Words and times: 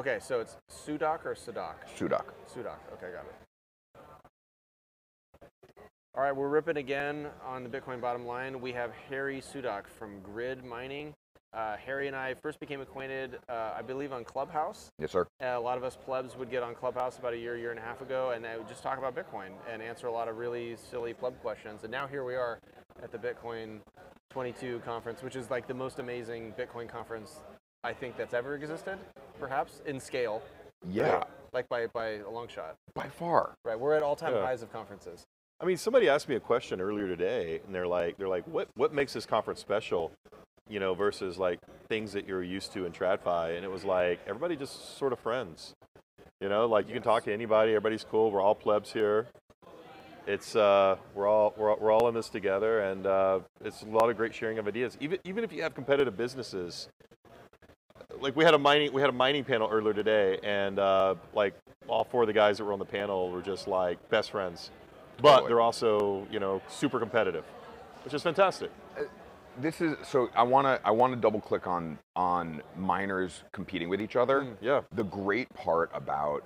Okay, 0.00 0.16
so 0.18 0.40
it's 0.40 0.56
Sudock 0.72 1.26
or 1.26 1.34
Sudock? 1.34 1.74
Sudock. 1.94 2.24
Sudock. 2.50 2.78
Okay, 2.94 3.12
got 3.12 3.26
it. 3.26 3.34
All 6.14 6.22
right, 6.22 6.34
we're 6.34 6.48
ripping 6.48 6.78
again 6.78 7.26
on 7.46 7.64
the 7.64 7.68
Bitcoin 7.68 8.00
bottom 8.00 8.24
line. 8.24 8.62
We 8.62 8.72
have 8.72 8.92
Harry 9.10 9.42
Sudock 9.42 9.86
from 9.86 10.22
GRIID 10.22 10.64
Mining. 10.64 11.12
Uh, 11.52 11.76
Harry 11.76 12.06
and 12.06 12.16
I 12.16 12.32
first 12.32 12.60
became 12.60 12.80
acquainted, 12.80 13.40
uh, 13.50 13.74
I 13.76 13.82
believe, 13.82 14.10
on 14.10 14.24
Clubhouse. 14.24 14.90
Yes, 14.98 15.10
sir. 15.10 15.26
Uh, 15.38 15.48
a 15.48 15.60
lot 15.60 15.76
of 15.76 15.84
us 15.84 15.98
plebs 16.02 16.34
would 16.34 16.50
get 16.50 16.62
on 16.62 16.74
Clubhouse 16.74 17.18
about 17.18 17.34
a 17.34 17.38
year, 17.38 17.58
year 17.58 17.70
and 17.70 17.78
a 17.78 17.82
half 17.82 18.00
ago, 18.00 18.30
and 18.30 18.46
I 18.46 18.56
would 18.56 18.68
just 18.68 18.82
talk 18.82 18.96
about 18.96 19.14
Bitcoin 19.14 19.50
and 19.70 19.82
answer 19.82 20.06
a 20.06 20.12
lot 20.12 20.28
of 20.28 20.38
really 20.38 20.76
silly 20.76 21.12
pleb 21.12 21.38
questions. 21.42 21.82
And 21.82 21.92
now 21.92 22.06
here 22.06 22.24
we 22.24 22.36
are 22.36 22.58
at 23.02 23.12
the 23.12 23.18
Bitcoin 23.18 23.80
22 24.30 24.80
conference, 24.82 25.22
which 25.22 25.36
is 25.36 25.50
like 25.50 25.68
the 25.68 25.74
most 25.74 25.98
amazing 25.98 26.54
Bitcoin 26.58 26.88
conference 26.88 27.40
I 27.84 27.92
think 27.92 28.16
that's 28.16 28.34
ever 28.34 28.54
existed, 28.54 28.98
perhaps 29.40 29.82
in 29.86 29.98
scale. 29.98 30.42
Yeah, 30.88 31.24
Like 31.52 31.68
by, 31.68 31.86
by 31.88 32.18
a 32.18 32.30
long 32.30 32.46
shot. 32.48 32.76
by 32.94 33.08
far. 33.08 33.54
Right, 33.64 33.78
we're 33.78 33.94
at 33.94 34.02
all-time 34.02 34.34
Yeah. 34.34 34.42
highs 34.44 34.62
of 34.62 34.72
conferences. 34.72 35.24
I 35.60 35.64
mean, 35.66 35.76
somebody 35.76 36.08
asked 36.08 36.28
me 36.28 36.36
a 36.36 36.40
question 36.40 36.80
earlier 36.80 37.06
today, 37.08 37.60
and 37.66 37.74
they're 37.74 37.86
like, 37.86 38.16
they're 38.16 38.28
like, 38.28 38.44
what 38.46 38.68
what 38.76 38.94
makes 38.94 39.12
this 39.12 39.26
conference 39.26 39.60
special, 39.60 40.10
you 40.70 40.80
know, 40.80 40.94
versus 40.94 41.36
like 41.36 41.58
things 41.88 42.12
that 42.12 42.26
you're 42.26 42.42
used 42.42 42.72
to 42.72 42.86
in 42.86 42.92
TradFi? 42.92 43.56
And 43.56 43.64
it 43.64 43.70
was 43.70 43.84
like 43.84 44.20
everybody 44.26 44.56
just 44.56 44.96
sort 44.96 45.12
of 45.12 45.18
friends, 45.18 45.74
you 46.40 46.48
know, 46.48 46.64
like 46.66 46.86
you 46.88 46.94
can 46.94 47.02
talk 47.02 47.24
to 47.24 47.32
anybody, 47.32 47.72
everybody's 47.72 48.04
cool, 48.04 48.30
we're 48.30 48.40
all 48.40 48.54
plebs 48.54 48.90
here. 48.92 49.26
It's 50.26 50.56
uh, 50.56 50.96
we're 51.14 51.28
all 51.28 51.52
we're, 51.58 51.70
all- 51.72 51.78
we're 51.78 51.90
all 51.92 52.08
in 52.08 52.14
this 52.14 52.30
together, 52.30 52.80
and 52.80 53.06
uh, 53.06 53.40
it's 53.62 53.82
a 53.82 53.86
lot 53.86 54.08
of 54.08 54.16
great 54.16 54.34
sharing 54.34 54.58
of 54.58 54.66
ideas. 54.66 54.96
Even 55.00 55.18
even 55.24 55.44
if 55.44 55.52
you 55.52 55.62
have 55.62 55.74
competitive 55.74 56.16
businesses, 56.16 56.88
like 58.20 58.36
we 58.36 58.44
had 58.44 58.54
a 58.54 58.58
mining 58.58 58.92
we 58.92 59.00
had 59.00 59.10
a 59.10 59.14
mining 59.14 59.44
panel 59.44 59.68
earlier 59.70 59.94
today, 59.94 60.38
and 60.42 60.78
uh, 60.78 61.14
like 61.34 61.54
all 61.88 62.04
four 62.04 62.22
of 62.22 62.26
the 62.26 62.32
guys 62.32 62.58
that 62.58 62.64
were 62.64 62.72
on 62.72 62.78
the 62.78 62.84
panel 62.84 63.30
were 63.30 63.42
just 63.42 63.68
like 63.68 63.96
best 64.10 64.30
friends, 64.30 64.70
but 65.20 65.30
Totally. 65.30 65.48
they're 65.48 65.60
also 65.60 66.26
you 66.30 66.40
know 66.40 66.60
super 66.68 66.98
competitive, 66.98 67.44
which 68.04 68.14
is 68.14 68.22
fantastic. 68.22 68.70
This 69.58 69.80
is 69.80 69.96
so. 70.06 70.30
I 70.34 70.42
want 70.42 70.66
to. 70.66 70.80
I 70.86 70.90
want 70.90 71.12
to 71.12 71.20
double 71.20 71.40
click 71.40 71.66
on 71.66 71.98
on 72.16 72.62
miners 72.76 73.42
competing 73.52 73.88
with 73.88 74.00
each 74.00 74.16
other. 74.16 74.46
Yeah, 74.60 74.82
The 74.94 75.04
great 75.04 75.52
part 75.54 75.90
about 75.92 76.44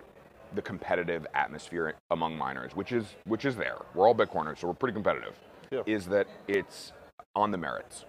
the 0.54 0.62
competitive 0.62 1.26
atmosphere 1.34 1.94
among 2.10 2.36
miners, 2.38 2.74
which 2.74 2.92
is 2.92 3.04
which 3.26 3.44
is 3.44 3.56
there. 3.56 3.76
We're 3.94 4.06
all 4.08 4.14
Bitcoiners, 4.14 4.58
so 4.58 4.68
we're 4.68 4.74
pretty 4.74 4.94
competitive. 4.94 5.34
Yeah. 5.70 5.82
Is 5.86 6.06
that 6.06 6.26
it's 6.48 6.92
on 7.36 7.50
the 7.50 7.58
merits. 7.58 8.04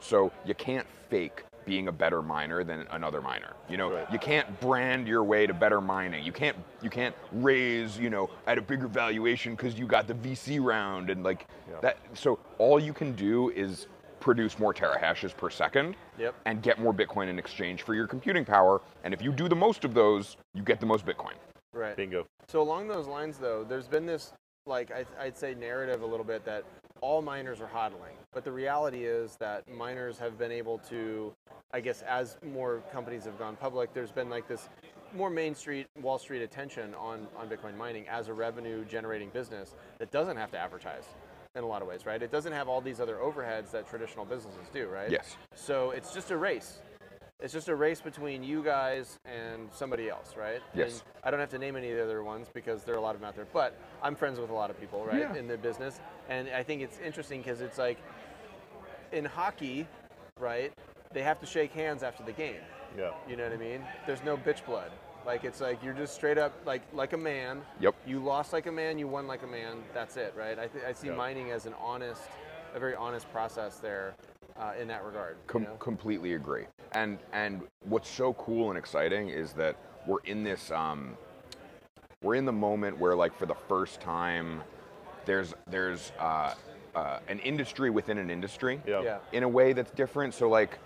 So 0.00 0.30
you 0.44 0.54
can't 0.54 0.86
fake 1.08 1.44
being 1.64 1.88
a 1.88 1.92
better 1.92 2.22
miner 2.22 2.64
than 2.64 2.86
another 2.90 3.20
miner. 3.20 3.52
You 3.68 3.76
know, 3.76 3.92
Right. 3.92 4.10
you 4.12 4.18
can't 4.18 4.60
brand 4.60 5.06
your 5.08 5.24
way 5.24 5.46
to 5.46 5.54
better 5.54 5.80
mining. 5.80 6.24
You 6.24 6.32
can't 6.32 6.56
you 6.82 6.90
can't 6.90 7.14
raise, 7.32 7.98
you 7.98 8.10
know, 8.10 8.28
at 8.46 8.58
a 8.58 8.62
bigger 8.62 8.86
valuation 8.88 9.56
cuz 9.56 9.78
you 9.78 9.86
got 9.86 10.06
the 10.06 10.14
VC 10.14 10.58
round 10.58 11.10
and 11.10 11.22
like 11.24 11.46
Yeah. 11.70 11.80
that 11.80 11.96
so 12.14 12.38
all 12.58 12.78
you 12.78 12.92
can 12.92 13.12
do 13.14 13.50
is 13.50 13.86
produce 14.20 14.58
more 14.58 14.72
terahashes 14.72 15.36
per 15.36 15.50
second 15.50 15.94
Yep. 16.18 16.34
and 16.46 16.62
get 16.62 16.78
more 16.78 16.94
Bitcoin 16.94 17.28
in 17.28 17.38
exchange 17.38 17.82
for 17.82 17.94
your 17.94 18.06
computing 18.06 18.44
power. 18.44 18.80
And 19.02 19.12
if 19.12 19.20
you 19.20 19.32
do 19.32 19.48
the 19.48 19.56
most 19.56 19.84
of 19.84 19.92
those, 19.94 20.36
you 20.54 20.62
get 20.62 20.80
the 20.80 20.86
most 20.86 21.04
Bitcoin. 21.04 21.34
Right. 21.72 21.96
bingo. 21.96 22.26
So 22.48 22.60
along 22.62 22.88
those 22.88 23.06
lines, 23.08 23.36
though, 23.38 23.64
there's 23.64 23.88
been 23.88 24.06
this, 24.06 24.32
like, 24.66 24.90
I, 24.90 25.04
I'd 25.20 25.36
say 25.36 25.54
narrative 25.54 26.02
a 26.02 26.06
little 26.06 26.24
bit 26.24 26.44
that 26.44 26.64
all 27.00 27.22
miners 27.22 27.60
are 27.60 27.68
hodling. 27.68 28.16
But 28.32 28.44
the 28.44 28.52
reality 28.52 29.04
is 29.04 29.36
that 29.36 29.68
miners 29.68 30.18
have 30.18 30.38
been 30.38 30.52
able 30.52 30.78
to, 30.90 31.34
I 31.72 31.80
guess, 31.80 32.02
as 32.02 32.38
more 32.42 32.82
companies 32.92 33.24
have 33.24 33.38
gone 33.38 33.56
public, 33.56 33.92
there's 33.92 34.12
been 34.12 34.30
like 34.30 34.48
this 34.48 34.68
more 35.14 35.30
Main 35.30 35.54
Street, 35.54 35.86
Wall 36.00 36.18
Street 36.18 36.42
attention 36.42 36.94
on, 36.94 37.28
on 37.36 37.48
Bitcoin 37.48 37.76
mining 37.76 38.08
as 38.08 38.28
a 38.28 38.32
revenue 38.32 38.84
generating 38.84 39.28
business 39.28 39.74
that 39.98 40.10
doesn't 40.10 40.36
have 40.36 40.50
to 40.50 40.58
advertise 40.58 41.04
in 41.54 41.62
a 41.62 41.66
lot 41.66 41.82
of 41.82 41.88
ways, 41.88 42.04
right? 42.04 42.20
It 42.20 42.32
doesn't 42.32 42.52
have 42.52 42.68
all 42.68 42.80
these 42.80 42.98
other 42.98 43.16
overheads 43.16 43.70
that 43.70 43.88
traditional 43.88 44.24
businesses 44.24 44.66
do, 44.72 44.88
right? 44.88 45.10
Yes. 45.10 45.36
So 45.54 45.92
it's 45.92 46.12
just 46.12 46.32
a 46.32 46.36
race. 46.36 46.80
It's 47.40 47.52
just 47.52 47.68
a 47.68 47.74
race 47.74 48.00
between 48.00 48.42
you 48.42 48.62
guys 48.62 49.18
and 49.24 49.68
somebody 49.72 50.08
else, 50.08 50.34
right? 50.36 50.60
Yes. 50.74 50.92
And 51.14 51.24
I 51.24 51.30
don't 51.30 51.40
have 51.40 51.50
to 51.50 51.58
name 51.58 51.76
any 51.76 51.90
of 51.90 51.96
the 51.96 52.02
other 52.04 52.22
ones 52.22 52.48
because 52.52 52.84
there 52.84 52.94
are 52.94 52.98
a 52.98 53.00
lot 53.00 53.14
of 53.14 53.20
them 53.20 53.28
out 53.28 53.34
there. 53.36 53.46
But 53.52 53.76
I'm 54.02 54.14
friends 54.14 54.38
with 54.38 54.50
a 54.50 54.54
lot 54.54 54.70
of 54.70 54.80
people, 54.80 55.04
right, 55.04 55.18
Yeah. 55.18 55.34
in 55.34 55.48
the 55.48 55.58
business, 55.58 56.00
and 56.28 56.48
I 56.48 56.62
think 56.62 56.80
it's 56.80 56.98
interesting 57.00 57.40
because 57.42 57.60
it's 57.60 57.76
like 57.76 57.98
in 59.12 59.24
hockey, 59.24 59.86
right? 60.38 60.72
They 61.12 61.22
have 61.22 61.38
to 61.40 61.46
shake 61.46 61.72
hands 61.72 62.02
after 62.02 62.22
the 62.22 62.32
game. 62.32 62.60
Yeah, 62.96 63.10
You 63.28 63.36
know 63.36 63.42
what 63.44 63.52
I 63.52 63.56
mean? 63.56 63.82
There's 64.06 64.22
no 64.22 64.36
bitch 64.36 64.64
blood. 64.64 64.92
Like 65.26 65.42
it's 65.44 65.60
like 65.60 65.82
you're 65.82 65.94
just 65.94 66.14
straight 66.14 66.38
up 66.38 66.52
like 66.64 66.82
like 66.92 67.12
a 67.14 67.16
man. 67.18 67.62
Yep. 67.80 67.94
You 68.06 68.20
lost 68.20 68.52
like 68.52 68.66
a 68.66 68.72
man. 68.72 68.98
You 68.98 69.08
won 69.08 69.26
like 69.26 69.42
a 69.42 69.46
man. 69.46 69.82
That's 69.92 70.16
it, 70.16 70.32
right? 70.36 70.56
I, 70.58 70.66
th- 70.68 70.84
I 70.84 70.92
see 70.92 71.08
Yeah. 71.08 71.14
mining 71.16 71.50
as 71.50 71.66
an 71.66 71.74
honest, 71.80 72.22
a 72.74 72.78
very 72.78 72.94
honest 72.94 73.30
process 73.32 73.78
there, 73.78 74.14
uh, 74.56 74.72
in 74.80 74.86
that 74.88 75.02
regard. 75.04 75.38
you 75.52 75.60
know? 75.60 75.74
completely 75.76 76.34
agree. 76.34 76.66
And 76.94 77.18
and 77.32 77.62
what's 77.82 78.08
so 78.08 78.32
cool 78.34 78.70
and 78.70 78.78
exciting 78.78 79.28
is 79.28 79.52
that 79.54 79.76
we're 80.06 80.20
in 80.24 80.44
this 80.44 80.70
um, 80.70 81.16
we're 82.22 82.36
in 82.36 82.44
the 82.44 82.52
moment 82.52 82.98
where 82.98 83.16
like 83.16 83.36
for 83.36 83.46
the 83.46 83.54
first 83.68 84.00
time 84.00 84.62
there's 85.24 85.54
there's 85.68 86.12
uh, 86.18 86.54
uh, 86.94 87.18
an 87.28 87.38
industry 87.40 87.90
within 87.90 88.18
an 88.18 88.30
industry 88.30 88.80
yeah, 88.86 89.02
Yeah. 89.02 89.18
in 89.32 89.42
a 89.42 89.48
way 89.48 89.72
that's 89.72 89.90
different. 89.90 90.34
So 90.34 90.48
like 90.48 90.78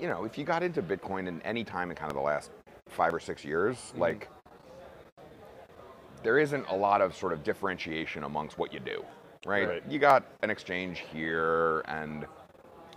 you 0.00 0.06
know 0.08 0.24
if 0.24 0.38
you 0.38 0.44
got 0.44 0.62
into 0.62 0.82
Bitcoin 0.82 1.26
in 1.26 1.42
any 1.42 1.64
time 1.64 1.90
in 1.90 1.96
kind 1.96 2.10
of 2.10 2.16
the 2.16 2.22
last 2.22 2.50
five 2.88 3.12
or 3.12 3.20
six 3.20 3.44
years, 3.44 3.76
Mm-hmm. 3.76 4.00
like 4.00 4.28
there 6.22 6.38
isn't 6.38 6.66
a 6.68 6.76
lot 6.76 7.00
of 7.00 7.16
sort 7.16 7.32
of 7.32 7.42
differentiation 7.42 8.24
amongst 8.24 8.58
what 8.58 8.74
you 8.74 8.78
do, 8.80 9.02
right? 9.46 9.66
Right. 9.66 9.82
You 9.88 9.98
got 9.98 10.22
an 10.42 10.50
exchange 10.50 11.02
here 11.12 11.80
and 11.88 12.24
a 12.24 12.39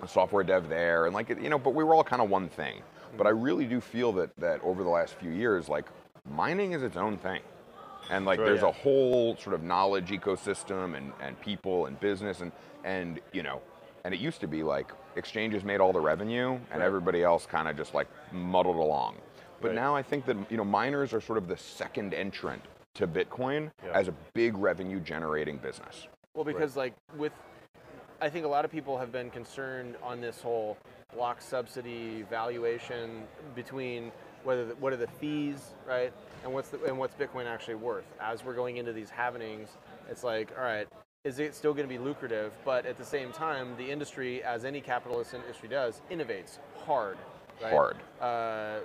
software 0.08 0.44
dev 0.44 0.70
there, 0.70 1.06
and 1.06 1.14
like 1.14 1.30
you 1.30 1.50
know, 1.50 1.60
but 1.60 1.74
we 1.74 1.84
were 1.84 1.94
all 1.96 2.04
kind 2.04 2.22
of 2.22 2.30
one 2.30 2.50
thing. 2.50 2.82
But 3.18 3.28
I 3.28 3.32
really 3.32 3.66
do 3.66 3.80
feel 3.80 4.12
that 4.14 4.36
that 4.38 4.62
over 4.64 4.84
the 4.84 4.90
last 4.90 5.14
few 5.16 5.32
years, 5.32 5.70
like 5.70 5.86
mining 6.30 6.72
is 6.74 6.84
its 6.84 6.98
own 6.98 7.18
thing, 7.18 7.42
and 8.10 8.26
like 8.26 8.40
Right. 8.40 8.46
there's 8.46 8.62
Yeah. 8.62 8.70
a 8.70 8.72
whole 8.72 9.36
sort 9.38 9.54
of 9.54 9.64
knowledge 9.64 10.10
ecosystem 10.10 10.96
and 10.98 11.14
and 11.22 11.40
people 11.40 11.86
and 11.86 12.00
business 12.00 12.42
and 12.42 12.52
and 12.84 13.20
you 13.32 13.44
know, 13.44 13.62
and 14.04 14.14
it 14.14 14.20
used 14.20 14.42
to 14.42 14.48
be 14.48 14.64
like 14.64 14.92
exchanges 15.16 15.64
made 15.64 15.80
all 15.80 15.94
the 15.94 16.00
revenue 16.02 16.54
and 16.72 16.80
Right. 16.80 16.82
everybody 16.82 17.24
else 17.24 17.46
kind 17.46 17.68
of 17.68 17.78
just 17.78 17.94
like 17.94 18.08
muddled 18.32 18.78
along. 18.78 19.16
But 19.62 19.70
Right. 19.70 19.76
now 19.76 19.96
I 19.96 20.02
think 20.02 20.26
that 20.26 20.36
you 20.50 20.58
know 20.58 20.66
miners 20.66 21.14
are 21.14 21.22
sort 21.22 21.38
of 21.38 21.48
the 21.48 21.58
second 21.58 22.14
entrant 22.14 22.64
to 22.96 23.08
Bitcoin 23.08 23.72
Yeah. 23.86 23.92
as 23.94 24.08
a 24.08 24.14
big 24.34 24.58
revenue 24.58 25.00
generating 25.00 25.58
business. 25.58 26.08
Well, 26.34 26.44
because 26.46 26.76
like 26.76 26.94
with, 27.16 27.32
I 28.24 28.30
think 28.30 28.46
a 28.46 28.48
lot 28.48 28.64
of 28.64 28.72
people 28.72 28.98
have 28.98 29.12
been 29.12 29.30
concerned 29.30 29.98
on 30.02 30.22
this 30.22 30.42
whole 30.42 30.78
block 31.14 31.42
subsidy 31.42 32.24
valuation 32.30 33.24
between 33.54 34.14
whether 34.46 34.64
the, 34.64 34.76
what 34.76 34.94
are 34.94 34.98
the 34.98 35.08
fees, 35.08 35.74
right, 35.86 36.14
and 36.46 36.54
what's 36.54 36.70
the, 36.70 36.82
and 36.86 36.98
what's 36.98 37.14
Bitcoin 37.16 37.48
actually 37.48 37.76
worth. 37.76 38.06
As 38.22 38.46
we're 38.46 38.54
going 38.54 38.78
into 38.78 38.94
these 38.94 39.10
halvenings, 39.10 39.68
it's 40.10 40.24
like, 40.24 40.54
all 40.58 40.64
right, 40.64 40.88
is 41.26 41.40
it 41.40 41.54
still 41.54 41.74
going 41.74 41.86
to 41.86 41.94
be 41.94 41.98
lucrative? 41.98 42.54
But 42.64 42.86
at 42.86 42.98
the 42.98 43.04
same 43.04 43.34
time, 43.34 43.76
the 43.76 43.92
industry, 43.92 44.42
as 44.42 44.64
any 44.64 44.80
capitalist 44.80 45.34
industry 45.34 45.68
does, 45.68 46.02
innovates 46.10 46.60
hard, 46.86 47.18
right? 47.62 47.74
Hard. 47.74 47.98
Uh, 48.22 48.80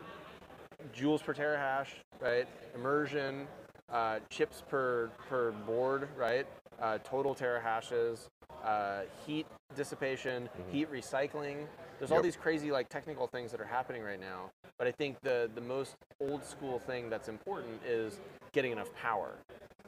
joules 0.93 1.22
per 1.22 1.32
terahash, 1.32 1.91
right? 2.19 2.48
Immersion, 2.75 3.47
uh, 3.88 4.19
chips 4.31 4.65
per 4.69 5.12
per 5.28 5.53
board, 5.53 6.09
right? 6.16 6.44
Uh, 6.82 6.98
total 7.04 7.37
terahashes, 7.37 8.27
uh, 8.64 9.00
heat 9.26 9.47
dissipation, 9.76 10.48
heat 10.70 10.91
recycling. 10.92 11.66
There's 11.98 12.12
all 12.12 12.22
these 12.22 12.36
crazy 12.36 12.70
like 12.70 12.88
technical 12.88 13.26
things 13.26 13.50
that 13.50 13.60
are 13.60 13.66
happening 13.66 14.03
right 14.03 14.20
now. 14.20 14.50
But 14.78 14.86
I 14.86 14.92
think 14.92 15.20
the 15.22 15.50
the 15.54 15.60
most 15.60 15.97
old 16.20 16.45
school 16.45 16.78
thing 16.78 17.10
that's 17.10 17.28
important 17.28 17.80
is 17.86 18.21
getting 18.53 18.72
enough 18.72 18.95
power, 18.95 19.34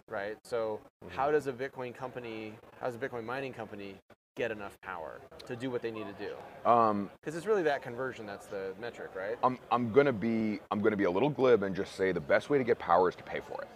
right? 0.09 0.37
So 0.43 0.81
how 1.09 1.31
does 1.31 1.47
a 1.47 1.53
Bitcoin 1.53 1.95
company, 1.95 2.55
how 2.81 2.87
does 2.87 2.97
a 2.97 2.99
Bitcoin 2.99 3.25
mining 3.25 3.53
company 3.53 3.95
get 4.37 4.51
enough 4.51 4.81
power 4.81 5.21
to 5.47 5.57
do 5.57 5.71
what 5.71 5.83
they 5.83 5.91
need 5.91 6.07
to 6.07 6.25
do? 6.25 6.71
Um, 6.71 7.11
Because 7.21 7.37
it's 7.37 7.47
really 7.47 7.63
that 7.65 7.83
conversion 7.83 8.27
that's 8.27 8.47
the 8.47 8.73
metric, 8.81 9.11
right? 9.15 9.37
I'm 9.45 9.59
I'm 9.71 9.93
gonna 9.93 10.13
be 10.13 10.61
I'm 10.71 10.81
gonna 10.81 10.97
be 10.97 11.05
a 11.05 11.11
little 11.11 11.31
glib 11.31 11.63
and 11.63 11.75
just 11.77 11.95
say 11.95 12.13
the 12.13 12.21
best 12.21 12.51
way 12.51 12.59
to 12.59 12.65
get 12.65 12.79
power 12.79 13.09
is 13.09 13.17
to 13.17 13.23
pay 13.23 13.41
for 13.41 13.63
it. 13.63 13.69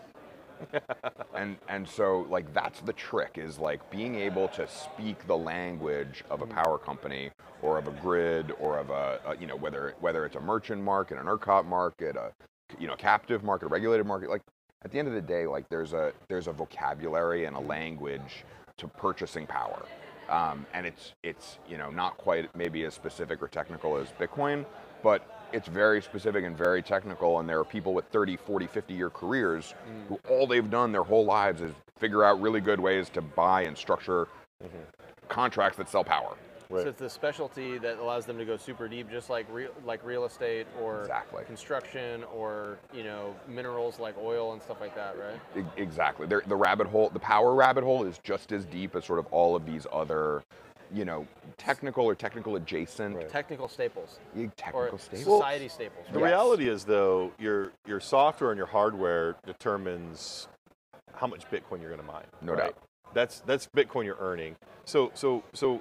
and 1.35 1.57
and 1.69 1.89
so 1.89 2.27
like 2.31 2.53
that's 2.53 2.81
the 2.81 2.93
trick 2.93 3.33
is 3.37 3.59
like 3.59 3.89
being 3.91 4.17
able 4.17 4.49
to 4.49 4.67
speak 4.69 5.27
the 5.27 5.37
language 5.37 6.25
of 6.31 6.43
a 6.43 6.47
power 6.47 6.79
company 6.79 7.31
or 7.63 7.79
of 7.79 7.89
a 7.89 7.93
grid 7.93 8.53
or 8.61 8.79
of 8.79 8.91
a, 8.91 9.21
a 9.27 9.37
you 9.37 9.47
know 9.47 9.57
whether 9.57 9.95
whether 10.01 10.25
it's 10.27 10.37
a 10.37 10.41
merchant 10.41 10.83
market, 10.83 11.19
an 11.19 11.27
ERCOT 11.27 11.67
market, 11.67 12.17
a 12.17 12.33
you 12.79 12.87
know 12.87 12.97
captive 12.97 13.43
market, 13.43 13.67
a 13.67 13.69
regulated 13.69 14.07
market. 14.07 14.31
Like 14.31 14.43
at 14.85 14.91
the 14.91 14.99
end 14.99 15.09
of 15.09 15.15
the 15.15 15.23
day, 15.23 15.47
like 15.47 15.69
there's 15.69 15.93
a 15.93 16.13
there's 16.29 16.47
a 16.47 16.53
vocabulary 16.53 17.47
and 17.47 17.57
a 17.57 17.61
language 17.61 18.45
to 18.77 18.89
purchasing 18.89 19.47
power. 19.47 19.85
Um, 20.29 20.67
and 20.73 20.87
it's 20.87 21.15
it's 21.23 21.59
you 21.69 21.79
know 21.79 21.91
not 21.91 22.17
quite 22.17 22.55
maybe 22.57 22.85
as 22.85 22.95
specific 22.95 23.43
or 23.43 23.49
technical 23.49 23.97
as 23.97 24.09
Bitcoin, 24.13 24.65
but 25.03 25.44
it's 25.55 25.69
very 25.69 26.03
specific 26.03 26.45
and 26.45 26.57
very 26.57 26.83
technical, 26.83 27.39
and 27.39 27.49
there 27.49 27.61
are 27.61 27.65
people 27.65 27.95
with 27.95 28.07
30, 28.07 28.37
40, 28.37 28.67
50 28.67 28.93
year 28.93 29.09
careers 29.09 29.75
mm-hmm. 29.89 30.15
who 30.15 30.21
all 30.29 30.47
they've 30.47 30.69
done 30.69 30.91
their 30.91 31.05
whole 31.05 31.25
lives 31.25 31.63
is 31.63 31.73
figure 31.97 32.25
out 32.25 32.41
really 32.41 32.61
good 32.61 32.81
ways 32.81 33.09
to 33.11 33.23
buy 33.23 33.63
and 33.63 33.79
structure 33.79 34.27
mm-hmm. 34.63 34.77
contracts 35.29 35.79
that 35.79 35.89
sell 35.89 36.03
power. 36.03 36.37
Right. 36.71 36.83
So 36.83 36.89
it's 36.89 36.99
the 36.99 37.11
specialty 37.11 37.79
that 37.79 37.99
allows 37.99 38.27
them 38.27 38.37
to 38.39 38.45
go 38.45 38.57
super 38.57 38.89
deep, 38.89 39.09
just 39.11 39.31
like 39.31 39.47
real, 39.53 39.71
like 39.85 40.05
real 40.05 40.25
estate 40.25 40.67
or 40.81 41.03
Exactly. 41.03 41.45
construction 41.45 42.25
or 42.35 42.79
you 42.93 43.05
know 43.05 43.37
minerals 43.47 44.01
like 44.01 44.17
oil 44.19 44.55
and 44.55 44.63
stuff 44.63 44.81
like 44.81 44.95
that, 44.97 45.15
right? 45.17 45.39
E- 45.57 45.81
Exactly. 45.81 46.27
They're, 46.27 46.43
the 46.47 46.57
rabbit 46.57 46.89
hole, 46.89 47.11
the 47.11 47.21
power 47.21 47.55
rabbit 47.55 47.85
hole 47.85 48.05
is 48.05 48.19
just 48.19 48.51
as 48.51 48.65
deep 48.65 48.97
as 48.97 49.05
sort 49.05 49.21
of 49.21 49.27
all 49.27 49.55
of 49.55 49.65
these 49.67 49.87
other, 49.93 50.43
you 50.95 51.05
know, 51.05 51.27
technical 51.57 52.05
or 52.07 52.15
technical 52.15 52.57
adjacent, 52.57 53.17
Right. 53.17 53.29
Technical 53.29 53.69
staples 53.69 54.21
or 54.37 54.47
technical 54.57 54.99
staples. 54.99 55.25
society 55.41 55.69
staples. 55.69 56.07
The 56.13 56.21
right? 56.21 56.31
reality 56.31 56.69
is, 56.69 56.85
though, 56.85 57.33
your 57.39 57.73
your 57.87 58.01
software 58.01 58.51
and 58.51 58.59
your 58.59 58.67
hardware 58.69 59.37
determines 59.45 60.49
how 61.13 61.27
much 61.27 61.51
Bitcoin 61.51 61.81
you're 61.81 61.91
going 61.91 62.01
to 62.01 62.07
mine. 62.07 62.25
No 62.41 62.53
right? 62.53 62.63
doubt. 62.75 62.79
That's 63.13 63.41
that's 63.41 63.69
Bitcoin 63.77 64.05
you're 64.05 64.19
earning. 64.21 64.57
So 64.85 65.11
so 65.15 65.43
so 65.53 65.81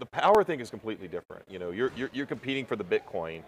the 0.00 0.06
power 0.06 0.42
thing 0.42 0.60
is 0.60 0.70
completely 0.70 1.08
different. 1.08 1.44
You 1.48 1.58
know, 1.58 1.70
you're 1.70 1.92
you're, 1.96 2.10
you're 2.12 2.26
competing 2.26 2.64
for 2.64 2.76
the 2.76 2.84
Bitcoin. 2.84 3.42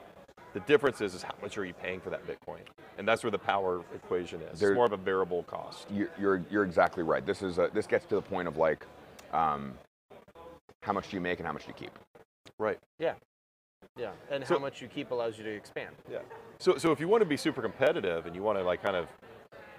The 0.52 0.60
difference 0.60 1.02
is, 1.02 1.14
is 1.14 1.22
how 1.22 1.34
much 1.42 1.58
are 1.58 1.66
you 1.66 1.74
paying 1.74 2.00
for 2.00 2.08
that 2.08 2.26
Bitcoin, 2.26 2.60
and 2.96 3.06
that's 3.06 3.22
where 3.22 3.30
the 3.30 3.38
power 3.38 3.82
equation 3.94 4.40
is. 4.40 4.58
There- 4.58 4.70
it's 4.70 4.76
more 4.76 4.86
of 4.86 4.92
a 4.92 4.96
variable 4.96 5.42
cost. 5.42 5.86
You're, 5.90 6.08
you're, 6.18 6.42
you're 6.50 6.64
exactly 6.64 7.02
right. 7.02 7.26
This 7.26 7.42
is 7.42 7.58
a, 7.58 7.68
this 7.74 7.86
gets 7.86 8.06
to 8.06 8.14
the 8.14 8.22
point 8.22 8.48
of 8.48 8.56
like, 8.56 8.86
um, 9.34 9.74
how 10.86 10.92
much 10.92 11.10
do 11.10 11.16
you 11.16 11.20
make 11.20 11.40
and 11.40 11.46
how 11.46 11.52
much 11.52 11.64
do 11.64 11.68
you 11.68 11.74
keep? 11.74 11.90
Right. 12.58 12.78
Yeah, 12.98 13.14
yeah, 13.96 14.12
and 14.30 14.46
So- 14.46 14.54
how 14.54 14.60
much 14.60 14.80
you 14.80 14.88
keep 14.88 15.10
allows 15.10 15.36
you 15.36 15.44
to 15.44 15.50
expand. 15.50 15.94
Yeah. 16.10 16.20
So 16.58 16.78
so 16.78 16.92
if 16.92 17.00
you 17.00 17.08
want 17.08 17.22
to 17.22 17.28
be 17.28 17.36
super 17.36 17.60
competitive 17.60 18.24
and 18.26 18.34
you 18.34 18.42
want 18.42 18.58
to 18.58 18.64
like 18.64 18.82
kind 18.82 18.96
of 18.96 19.08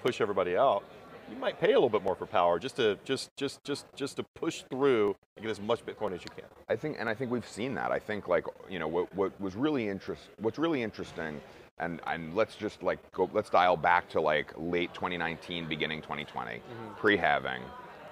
push 0.03 0.21
everybody 0.21 0.57
out, 0.57 0.83
you 1.29 1.37
might 1.37 1.59
pay 1.59 1.71
a 1.71 1.79
little 1.79 1.89
bit 1.89 2.03
more 2.03 2.15
for 2.15 2.25
power 2.25 2.59
just 2.59 2.75
to 2.75 2.99
just 3.05 3.35
just 3.37 3.63
just 3.63 3.85
just 3.95 4.17
to 4.17 4.23
push 4.35 4.63
through 4.69 5.15
and 5.35 5.43
get 5.43 5.49
as 5.49 5.61
much 5.61 5.85
Bitcoin 5.85 6.13
as 6.13 6.21
you 6.21 6.31
can. 6.35 6.45
I 6.69 6.75
think, 6.75 6.97
and 6.99 7.07
I 7.07 7.13
think 7.13 7.31
we've 7.31 7.47
seen 7.47 7.73
that. 7.75 7.91
I 7.91 7.99
think 7.99 8.27
like, 8.27 8.45
you 8.69 8.79
know, 8.79 8.87
what, 8.87 9.13
what 9.15 9.39
was 9.39 9.55
really 9.55 9.87
interest, 9.87 10.23
what's 10.39 10.57
really 10.57 10.81
interesting, 10.81 11.39
and, 11.79 12.01
and 12.07 12.35
let's 12.35 12.55
just 12.55 12.83
like 12.83 12.99
go, 13.13 13.29
let's 13.33 13.49
dial 13.49 13.77
back 13.77 14.09
to 14.09 14.19
like 14.21 14.51
late 14.57 14.93
2019, 14.93 15.67
beginning 15.69 16.01
2020, 16.01 16.51
mm-hmm. 16.51 16.93
pre-halving. 16.95 17.61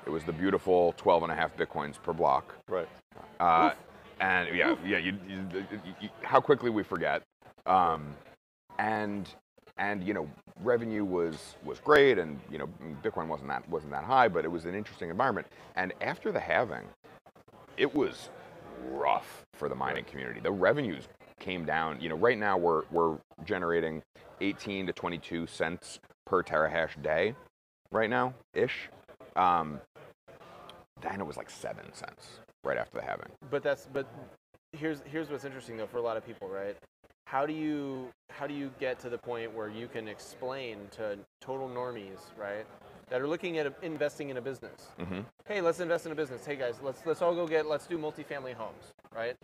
It 0.05 0.09
was 0.09 0.23
the 0.23 0.33
beautiful 0.33 0.93
12 0.97 1.23
and 1.23 1.31
a 1.31 1.35
half 1.35 1.55
Bitcoins 1.57 2.01
per 2.01 2.13
block. 2.13 2.55
Right. 2.67 2.87
Uh, 3.39 3.71
and 4.19 4.55
yeah, 4.55 4.75
yeah, 4.85 4.97
you, 4.97 5.17
you, 5.27 5.45
you, 5.51 5.93
you, 6.01 6.09
how 6.21 6.39
quickly 6.39 6.69
we 6.69 6.83
forget. 6.83 7.23
Um, 7.65 8.15
and 8.79 9.29
and 9.77 10.03
you 10.05 10.13
know, 10.13 10.29
revenue 10.61 11.03
was 11.03 11.55
was 11.63 11.79
great, 11.79 12.17
and 12.17 12.39
you 12.49 12.57
know, 12.57 12.69
Bitcoin 13.03 13.27
wasn't 13.27 13.49
that 13.49 13.67
wasn't 13.69 13.91
that 13.91 14.03
high, 14.03 14.27
but 14.27 14.45
it 14.45 14.47
was 14.47 14.65
an 14.65 14.75
interesting 14.75 15.09
environment. 15.09 15.47
And 15.75 15.93
after 16.01 16.31
the 16.31 16.39
halving, 16.39 16.85
it 17.77 17.93
was 17.93 18.29
rough 18.89 19.45
for 19.53 19.67
the 19.67 19.75
mining 19.75 20.05
community. 20.05 20.39
The 20.39 20.51
revenues 20.51 21.07
came 21.39 21.65
down. 21.65 21.99
You 21.99 22.09
know, 22.09 22.15
right 22.15 22.37
now 22.37 22.57
we're 22.57 22.83
we're 22.91 23.17
generating 23.43 24.01
18 24.41 24.87
to 24.87 24.93
22 24.93 25.47
cents 25.47 25.99
per 26.25 26.41
terahash 26.41 27.01
day, 27.01 27.35
right 27.91 28.09
now 28.09 28.33
ish. 28.53 28.89
Um, 29.35 29.81
it 31.25 31.27
was 31.27 31.37
like 31.37 31.49
seven 31.49 31.85
cents 31.93 32.39
right 32.63 32.77
after 32.77 32.99
the 32.99 33.03
halving. 33.03 33.29
But 33.49 33.63
that's 33.63 33.87
but 33.91 34.07
here's 34.73 35.01
here's 35.11 35.29
what's 35.29 35.45
interesting 35.45 35.77
though 35.77 35.87
for 35.87 35.97
a 35.97 36.01
lot 36.01 36.17
of 36.17 36.25
people, 36.25 36.47
right? 36.47 36.75
How 37.25 37.45
do 37.45 37.53
you 37.53 38.09
how 38.29 38.45
do 38.45 38.53
you 38.53 38.71
get 38.79 38.99
to 38.99 39.09
the 39.09 39.17
point 39.17 39.53
where 39.53 39.69
you 39.69 39.87
can 39.87 40.07
explain 40.07 40.77
to 40.91 41.17
total 41.41 41.67
normies, 41.67 42.19
right, 42.37 42.65
that 43.09 43.19
are 43.19 43.27
looking 43.27 43.57
at 43.57 43.73
investing 43.81 44.29
in 44.29 44.37
a 44.37 44.41
business? 44.41 44.89
hmm 44.99 45.21
Hey, 45.47 45.61
let's 45.61 45.79
invest 45.79 46.05
in 46.05 46.11
a 46.11 46.15
business. 46.15 46.45
Hey 46.45 46.55
guys, 46.55 46.75
let's 46.83 47.01
let's 47.05 47.21
all 47.21 47.33
go 47.33 47.47
get 47.47 47.65
let's 47.65 47.87
do 47.87 47.97
multifamily 47.97 48.53
homes, 48.53 48.93
right? 49.15 49.35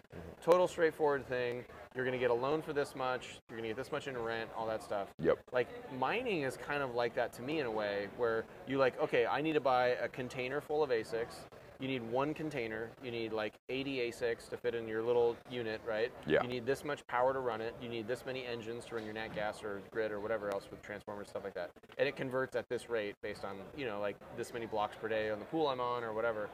Total 0.44 0.68
straightforward 0.68 1.28
thing. 1.28 1.64
You're 1.96 2.06
gonna 2.06 2.18
get 2.18 2.32
a 2.32 2.34
loan 2.34 2.62
for 2.62 2.74
this 2.74 2.96
much. 2.96 3.40
You're 3.50 3.58
gonna 3.58 3.68
get 3.68 3.78
this 3.78 3.92
much 3.92 4.08
in 4.08 4.18
rent, 4.18 4.50
all 4.58 4.66
that 4.68 4.82
stuff. 4.82 5.10
Yep. 5.20 5.40
Like 5.52 5.68
mining 6.00 6.42
is 6.42 6.58
kind 6.58 6.82
of 6.82 6.96
like 6.96 7.14
that 7.16 7.32
to 7.34 7.42
me 7.42 7.60
in 7.60 7.66
a 7.68 7.72
way, 7.72 8.08
where 8.18 8.46
you 8.68 8.78
like, 8.78 9.00
okay, 9.00 9.26
I 9.26 9.42
need 9.42 9.54
to 9.54 9.60
buy 9.60 9.90
a 10.02 10.08
container 10.08 10.60
full 10.60 10.82
of 10.82 10.90
ASICs. 10.90 11.46
You 11.80 11.88
need 11.88 12.04
one 12.12 12.34
container. 12.34 12.90
You 13.04 13.12
need 13.12 13.34
like 13.34 13.56
80 13.70 14.12
ASICs 14.12 14.50
to 14.50 14.58
fit 14.58 14.74
in 14.74 14.88
your 14.88 15.02
little 15.02 15.36
unit, 15.50 15.82
right? 15.86 16.12
Yeah. 16.26 16.42
You 16.44 16.48
need 16.48 16.66
this 16.66 16.86
much 16.86 17.06
power 17.08 17.34
to 17.34 17.40
run 17.40 17.60
it. 17.60 17.76
You 17.82 17.90
need 17.90 18.08
this 18.08 18.24
many 18.26 18.46
engines 18.46 18.86
to 18.86 18.96
run 18.96 19.04
your 19.04 19.14
nat 19.14 19.36
gas 19.36 19.64
or 19.64 19.82
grid 19.92 20.12
or 20.12 20.20
whatever 20.20 20.52
else 20.54 20.66
with 20.72 20.82
transformers 20.82 21.30
stuff 21.30 21.44
like 21.44 21.56
that. 21.56 21.72
And 21.98 22.08
it 22.08 22.16
converts 22.16 22.56
at 22.56 22.70
this 22.70 22.90
rate 22.90 23.16
based 23.22 23.44
on 23.44 23.58
you 23.76 23.86
know 23.86 24.00
like 24.00 24.16
this 24.38 24.54
many 24.54 24.66
blocks 24.66 24.96
per 24.96 25.08
day 25.08 25.30
on 25.30 25.40
the 25.40 25.46
pool 25.46 25.68
I'm 25.68 25.82
on 25.82 26.04
or 26.04 26.14
whatever. 26.14 26.50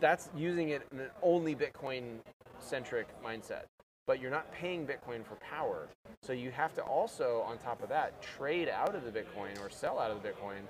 That's 0.00 0.30
using 0.36 0.70
it 0.70 0.82
in 0.92 1.00
an 1.00 1.10
only 1.22 1.54
Bitcoin 1.54 2.18
centric 2.66 3.06
mindset. 3.22 3.64
But 4.06 4.20
you're 4.20 4.30
not 4.30 4.50
paying 4.52 4.86
Bitcoin 4.86 5.24
for 5.24 5.34
power. 5.36 5.88
So 6.20 6.32
you 6.32 6.50
have 6.52 6.74
to 6.74 6.82
also, 6.82 7.42
on 7.46 7.58
top 7.58 7.82
of 7.82 7.88
that, 7.88 8.20
trade 8.22 8.68
out 8.68 8.94
of 8.94 9.04
the 9.04 9.10
Bitcoin 9.10 9.60
or 9.60 9.70
sell 9.70 9.98
out 9.98 10.10
of 10.10 10.22
the 10.22 10.28
Bitcoin 10.28 10.62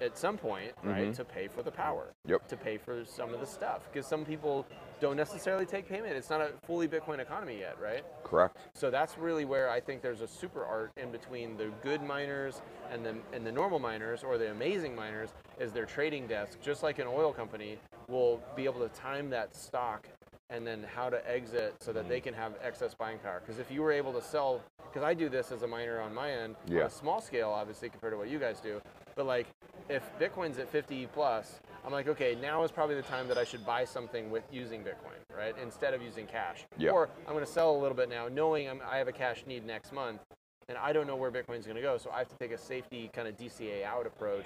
at 0.00 0.16
some 0.16 0.38
point, 0.38 0.72
right, 0.84 1.08
Mhm. 1.08 1.16
to 1.16 1.24
pay 1.24 1.48
for 1.48 1.64
the 1.64 1.72
power. 1.72 2.14
Yep. 2.26 2.46
To 2.46 2.56
pay 2.56 2.78
for 2.78 3.04
some 3.04 3.34
of 3.34 3.40
the 3.40 3.46
stuff. 3.46 3.88
Because 3.90 4.06
some 4.06 4.24
people 4.24 4.64
don't 5.00 5.16
necessarily 5.16 5.66
take 5.66 5.88
payment. 5.88 6.14
It's 6.14 6.30
not 6.30 6.40
a 6.40 6.52
fully 6.66 6.86
Bitcoin 6.86 7.18
economy 7.18 7.58
yet, 7.58 7.80
right? 7.80 8.04
Correct. 8.22 8.56
So 8.74 8.90
that's 8.90 9.18
really 9.18 9.44
where 9.44 9.68
I 9.68 9.80
think 9.80 10.00
there's 10.00 10.20
a 10.20 10.28
super 10.28 10.64
art 10.64 10.92
in 10.96 11.10
between 11.10 11.56
the 11.56 11.72
good 11.82 12.00
miners 12.00 12.62
and 12.92 13.04
the 13.04 13.16
and 13.32 13.44
the 13.44 13.50
normal 13.50 13.80
miners 13.80 14.22
or 14.22 14.38
the 14.38 14.52
amazing 14.52 14.94
miners 14.94 15.30
is 15.58 15.72
their 15.72 15.86
trading 15.86 16.28
desk. 16.28 16.60
Just 16.60 16.84
like 16.84 17.00
an 17.00 17.08
oil 17.08 17.32
company 17.32 17.80
will 18.06 18.40
be 18.54 18.66
able 18.66 18.80
to 18.80 18.88
time 18.90 19.30
that 19.30 19.56
stock 19.56 20.08
and 20.50 20.66
then 20.66 20.84
how 20.94 21.10
to 21.10 21.30
exit 21.30 21.74
so 21.80 21.92
that 21.92 22.08
they 22.08 22.20
mm. 22.20 22.24
can 22.24 22.34
have 22.34 22.52
excess 22.62 22.94
buying 22.94 23.18
power. 23.18 23.40
Because 23.44 23.58
if 23.58 23.70
you 23.70 23.82
were 23.82 23.92
able 23.92 24.12
to 24.14 24.22
sell, 24.22 24.62
because 24.82 25.02
I 25.02 25.14
do 25.14 25.28
this 25.28 25.52
as 25.52 25.62
a 25.62 25.66
miner 25.66 26.00
on 26.00 26.14
my 26.14 26.30
end 26.30 26.56
on 26.68 26.76
Yeah. 26.76 26.84
a 26.84 26.90
small 26.90 27.20
scale, 27.20 27.50
obviously 27.50 27.88
compared 27.90 28.12
to 28.12 28.16
what 28.16 28.28
you 28.28 28.38
guys 28.38 28.60
do, 28.60 28.80
but 29.14 29.26
like 29.26 29.46
if 29.88 30.02
Bitcoin's 30.18 30.58
at 30.58 30.68
50 30.68 31.06
plus, 31.12 31.60
I'm 31.84 31.92
like, 31.92 32.08
okay, 32.08 32.36
now 32.40 32.62
is 32.64 32.70
probably 32.70 32.96
the 32.96 33.02
time 33.02 33.28
that 33.28 33.38
I 33.38 33.44
should 33.44 33.64
buy 33.64 33.84
something 33.84 34.30
with 34.30 34.44
using 34.52 34.82
Bitcoin, 34.82 35.36
right? 35.36 35.54
Instead 35.62 35.94
of 35.94 36.02
using 36.02 36.26
cash. 36.26 36.66
Yeah. 36.76 36.90
Or 36.90 37.08
I'm 37.26 37.32
going 37.32 37.44
to 37.44 37.50
sell 37.50 37.74
a 37.74 37.78
little 37.78 37.96
bit 37.96 38.08
now, 38.08 38.28
knowing 38.28 38.68
I'm, 38.68 38.82
I 38.88 38.98
have 38.98 39.08
a 39.08 39.12
cash 39.12 39.44
need 39.46 39.66
next 39.66 39.92
month, 39.92 40.20
and 40.68 40.76
I 40.76 40.92
don't 40.92 41.06
know 41.06 41.16
where 41.16 41.30
Bitcoin's 41.30 41.64
going 41.64 41.76
to 41.76 41.82
go. 41.82 41.96
So 41.96 42.10
I 42.10 42.18
have 42.18 42.28
to 42.28 42.36
take 42.36 42.52
a 42.52 42.58
safety 42.58 43.10
kind 43.12 43.26
of 43.26 43.36
DCA 43.36 43.84
out 43.84 44.06
approach, 44.06 44.44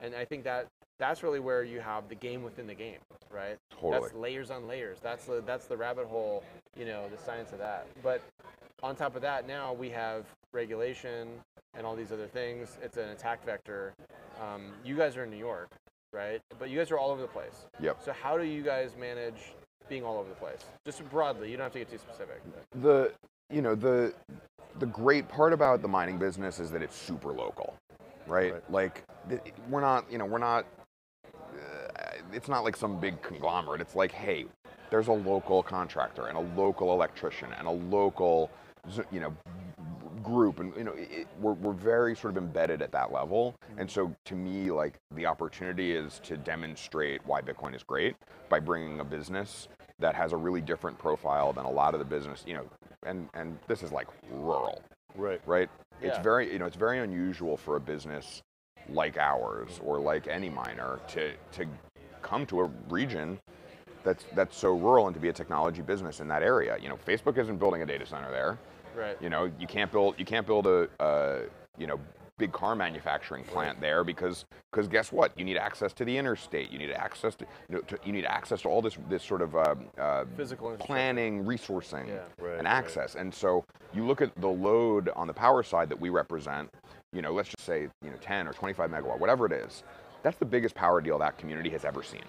and 0.00 0.14
I 0.14 0.24
think 0.24 0.44
that 0.44 0.68
that's 0.98 1.22
really 1.22 1.40
where 1.40 1.62
you 1.64 1.80
have 1.80 2.08
the 2.08 2.14
game 2.14 2.42
within 2.42 2.66
the 2.66 2.74
game, 2.74 2.98
right? 3.30 3.56
Totally. 3.70 4.00
That's 4.00 4.14
layers 4.14 4.50
on 4.50 4.66
layers. 4.68 4.98
That's 5.02 5.24
the 5.26 5.42
that's 5.46 5.66
the 5.66 5.76
rabbit 5.76 6.06
hole, 6.06 6.44
you 6.76 6.84
know, 6.84 7.08
the 7.08 7.18
science 7.22 7.52
of 7.52 7.58
that. 7.58 7.86
But 8.02 8.22
on 8.82 8.94
top 8.96 9.16
of 9.16 9.22
that, 9.22 9.46
now 9.46 9.72
we 9.72 9.88
have 9.90 10.24
regulation 10.52 11.28
and 11.76 11.86
all 11.86 11.96
these 11.96 12.12
other 12.12 12.26
things. 12.26 12.78
It's 12.82 12.96
an 12.96 13.08
attack 13.10 13.44
vector. 13.44 13.92
Um, 14.40 14.62
you 14.84 14.96
guys 14.96 15.16
are 15.16 15.24
in 15.24 15.30
New 15.30 15.36
York, 15.36 15.70
right? 16.12 16.40
But 16.58 16.70
you 16.70 16.78
guys 16.78 16.90
are 16.90 16.98
all 16.98 17.10
over 17.10 17.22
the 17.22 17.28
place. 17.28 17.66
Yep. 17.80 17.98
So 18.04 18.12
how 18.12 18.38
do 18.38 18.44
you 18.44 18.62
guys 18.62 18.96
manage 18.98 19.52
being 19.88 20.04
all 20.04 20.18
over 20.18 20.28
the 20.28 20.34
place? 20.36 20.60
Just 20.84 21.08
broadly, 21.10 21.50
you 21.50 21.56
don't 21.56 21.64
have 21.64 21.72
to 21.72 21.78
get 21.80 21.90
too 21.90 21.98
specific. 21.98 22.40
but- 22.72 22.82
the 22.82 23.12
you 23.50 23.60
know 23.62 23.74
the 23.74 24.14
the 24.78 24.86
great 24.86 25.28
part 25.28 25.52
about 25.52 25.82
the 25.82 25.88
mining 25.88 26.18
business 26.18 26.58
is 26.58 26.70
that 26.70 26.80
it's 26.82 26.96
super 26.96 27.30
local 27.30 27.76
right, 28.26 28.54
Right. 28.54 28.70
like 28.70 29.02
we're 29.68 29.82
not 29.82 30.10
you 30.10 30.16
know 30.18 30.24
we're 30.24 30.38
not 30.38 30.64
it's 32.34 32.48
not 32.48 32.64
like 32.64 32.76
some 32.76 32.98
big 32.98 33.20
conglomerate. 33.22 33.80
It's 33.80 33.94
like 33.94 34.12
hey 34.12 34.46
there's 34.90 35.08
a 35.08 35.12
local 35.12 35.62
contractor 35.62 36.26
and 36.26 36.36
a 36.36 36.60
local 36.60 36.92
electrician 36.92 37.48
and 37.58 37.66
a 37.66 37.70
local 37.70 38.50
you 39.10 39.20
know 39.20 39.34
group. 40.22 40.60
And 40.60 40.74
you 40.76 40.84
know 40.84 40.92
it, 40.94 41.26
we're, 41.40 41.54
we're 41.54 41.72
very 41.72 42.14
sort 42.16 42.36
of 42.36 42.42
embedded 42.42 42.82
at 42.82 42.92
that 42.92 43.12
level. 43.12 43.54
Mm-hmm. 43.70 43.80
And 43.80 43.90
so 43.90 44.14
to 44.26 44.34
me 44.34 44.70
like 44.70 44.94
the 45.14 45.26
opportunity 45.26 45.92
is 45.92 46.20
to 46.24 46.36
demonstrate 46.36 47.24
why 47.26 47.40
bitcoin 47.40 47.74
is 47.74 47.82
great 47.82 48.16
by 48.48 48.60
bringing 48.60 49.00
a 49.00 49.04
business 49.04 49.68
that 49.98 50.14
has 50.14 50.32
a 50.32 50.36
really 50.36 50.60
different 50.60 50.98
profile 50.98 51.52
than 51.52 51.64
a 51.64 51.70
lot 51.70 51.94
of 51.94 52.00
the 52.00 52.04
business 52.04 52.42
you 52.46 52.54
know 52.54 52.66
and 53.06 53.28
and 53.34 53.58
this 53.68 53.82
is 53.82 53.92
like 53.92 54.08
rural. 54.30 54.82
Right. 55.16 55.40
right? 55.46 55.70
It's 56.02 56.18
very 56.18 56.52
you 56.52 56.58
know 56.58 56.66
it's 56.66 56.76
very 56.76 56.98
unusual 56.98 57.56
for 57.56 57.76
a 57.76 57.80
business 57.80 58.42
like 58.88 59.16
ours 59.16 59.80
or 59.82 59.98
like 59.98 60.26
any 60.28 60.50
miner 60.50 61.00
to 61.08 61.32
to 61.52 61.66
come 62.24 62.44
to 62.46 62.60
a 62.60 62.70
region 62.88 63.38
that's 64.02 64.24
that's 64.34 64.56
so 64.56 64.70
rural 64.74 65.06
and 65.06 65.14
to 65.14 65.20
be 65.20 65.28
a 65.28 65.32
technology 65.32 65.82
business 65.82 66.20
in 66.20 66.26
that 66.28 66.42
area 66.42 66.76
you 66.82 66.88
know 66.88 66.98
facebook 67.06 67.38
isn't 67.38 67.58
building 67.58 67.82
a 67.82 67.86
data 67.86 68.04
center 68.04 68.30
there 68.30 68.58
Right. 68.96 69.16
you 69.20 69.28
know, 69.28 69.50
you 69.58 69.66
can't 69.66 69.90
build 69.90 70.14
you 70.18 70.24
can't 70.24 70.46
build 70.46 70.66
a 70.66 70.88
uh, 71.00 71.40
you 71.76 71.86
know 71.88 71.98
big 72.38 72.52
car 72.52 72.74
manufacturing 72.74 73.44
plant 73.44 73.80
there 73.80 74.04
because 74.04 74.44
because 74.70 74.86
guess 74.88 75.10
what? 75.10 75.36
You 75.38 75.44
need 75.44 75.56
access 75.56 75.92
to 75.94 76.04
the 76.04 76.16
interstate. 76.16 76.70
You 76.70 76.78
need 76.78 76.92
access 76.92 77.34
to 77.36 77.46
you 77.68 77.74
know 77.76 77.80
to, 77.82 77.98
you 78.04 78.12
need 78.12 78.24
access 78.24 78.62
to 78.62 78.68
all 78.68 78.80
this 78.80 78.96
this 79.08 79.24
sort 79.24 79.42
of 79.42 79.56
uh, 79.56 79.74
uh, 79.98 80.24
Physical 80.36 80.76
planning, 80.76 81.44
resourcing, 81.44 82.06
Yeah. 82.06 82.18
Right, 82.38 82.58
and 82.58 82.66
right. 82.66 82.72
access. 82.72 83.16
And 83.16 83.34
so 83.34 83.64
you 83.92 84.06
look 84.06 84.22
at 84.22 84.32
the 84.40 84.48
load 84.48 85.10
on 85.16 85.26
the 85.26 85.34
power 85.34 85.64
side 85.64 85.88
that 85.88 86.00
we 86.00 86.10
represent. 86.10 86.70
You 87.12 87.22
know, 87.22 87.32
let's 87.32 87.48
just 87.48 87.66
say 87.66 87.88
you 88.02 88.10
know 88.10 88.16
10 88.20 88.46
or 88.46 88.52
25 88.52 88.90
megawatt, 88.90 89.18
whatever 89.18 89.44
it 89.46 89.52
is. 89.52 89.82
That's 90.24 90.38
the 90.38 90.44
biggest 90.46 90.74
power 90.74 91.00
deal 91.00 91.18
that 91.18 91.38
community 91.38 91.70
has 91.70 91.84
ever 91.84 92.02
seen. 92.02 92.22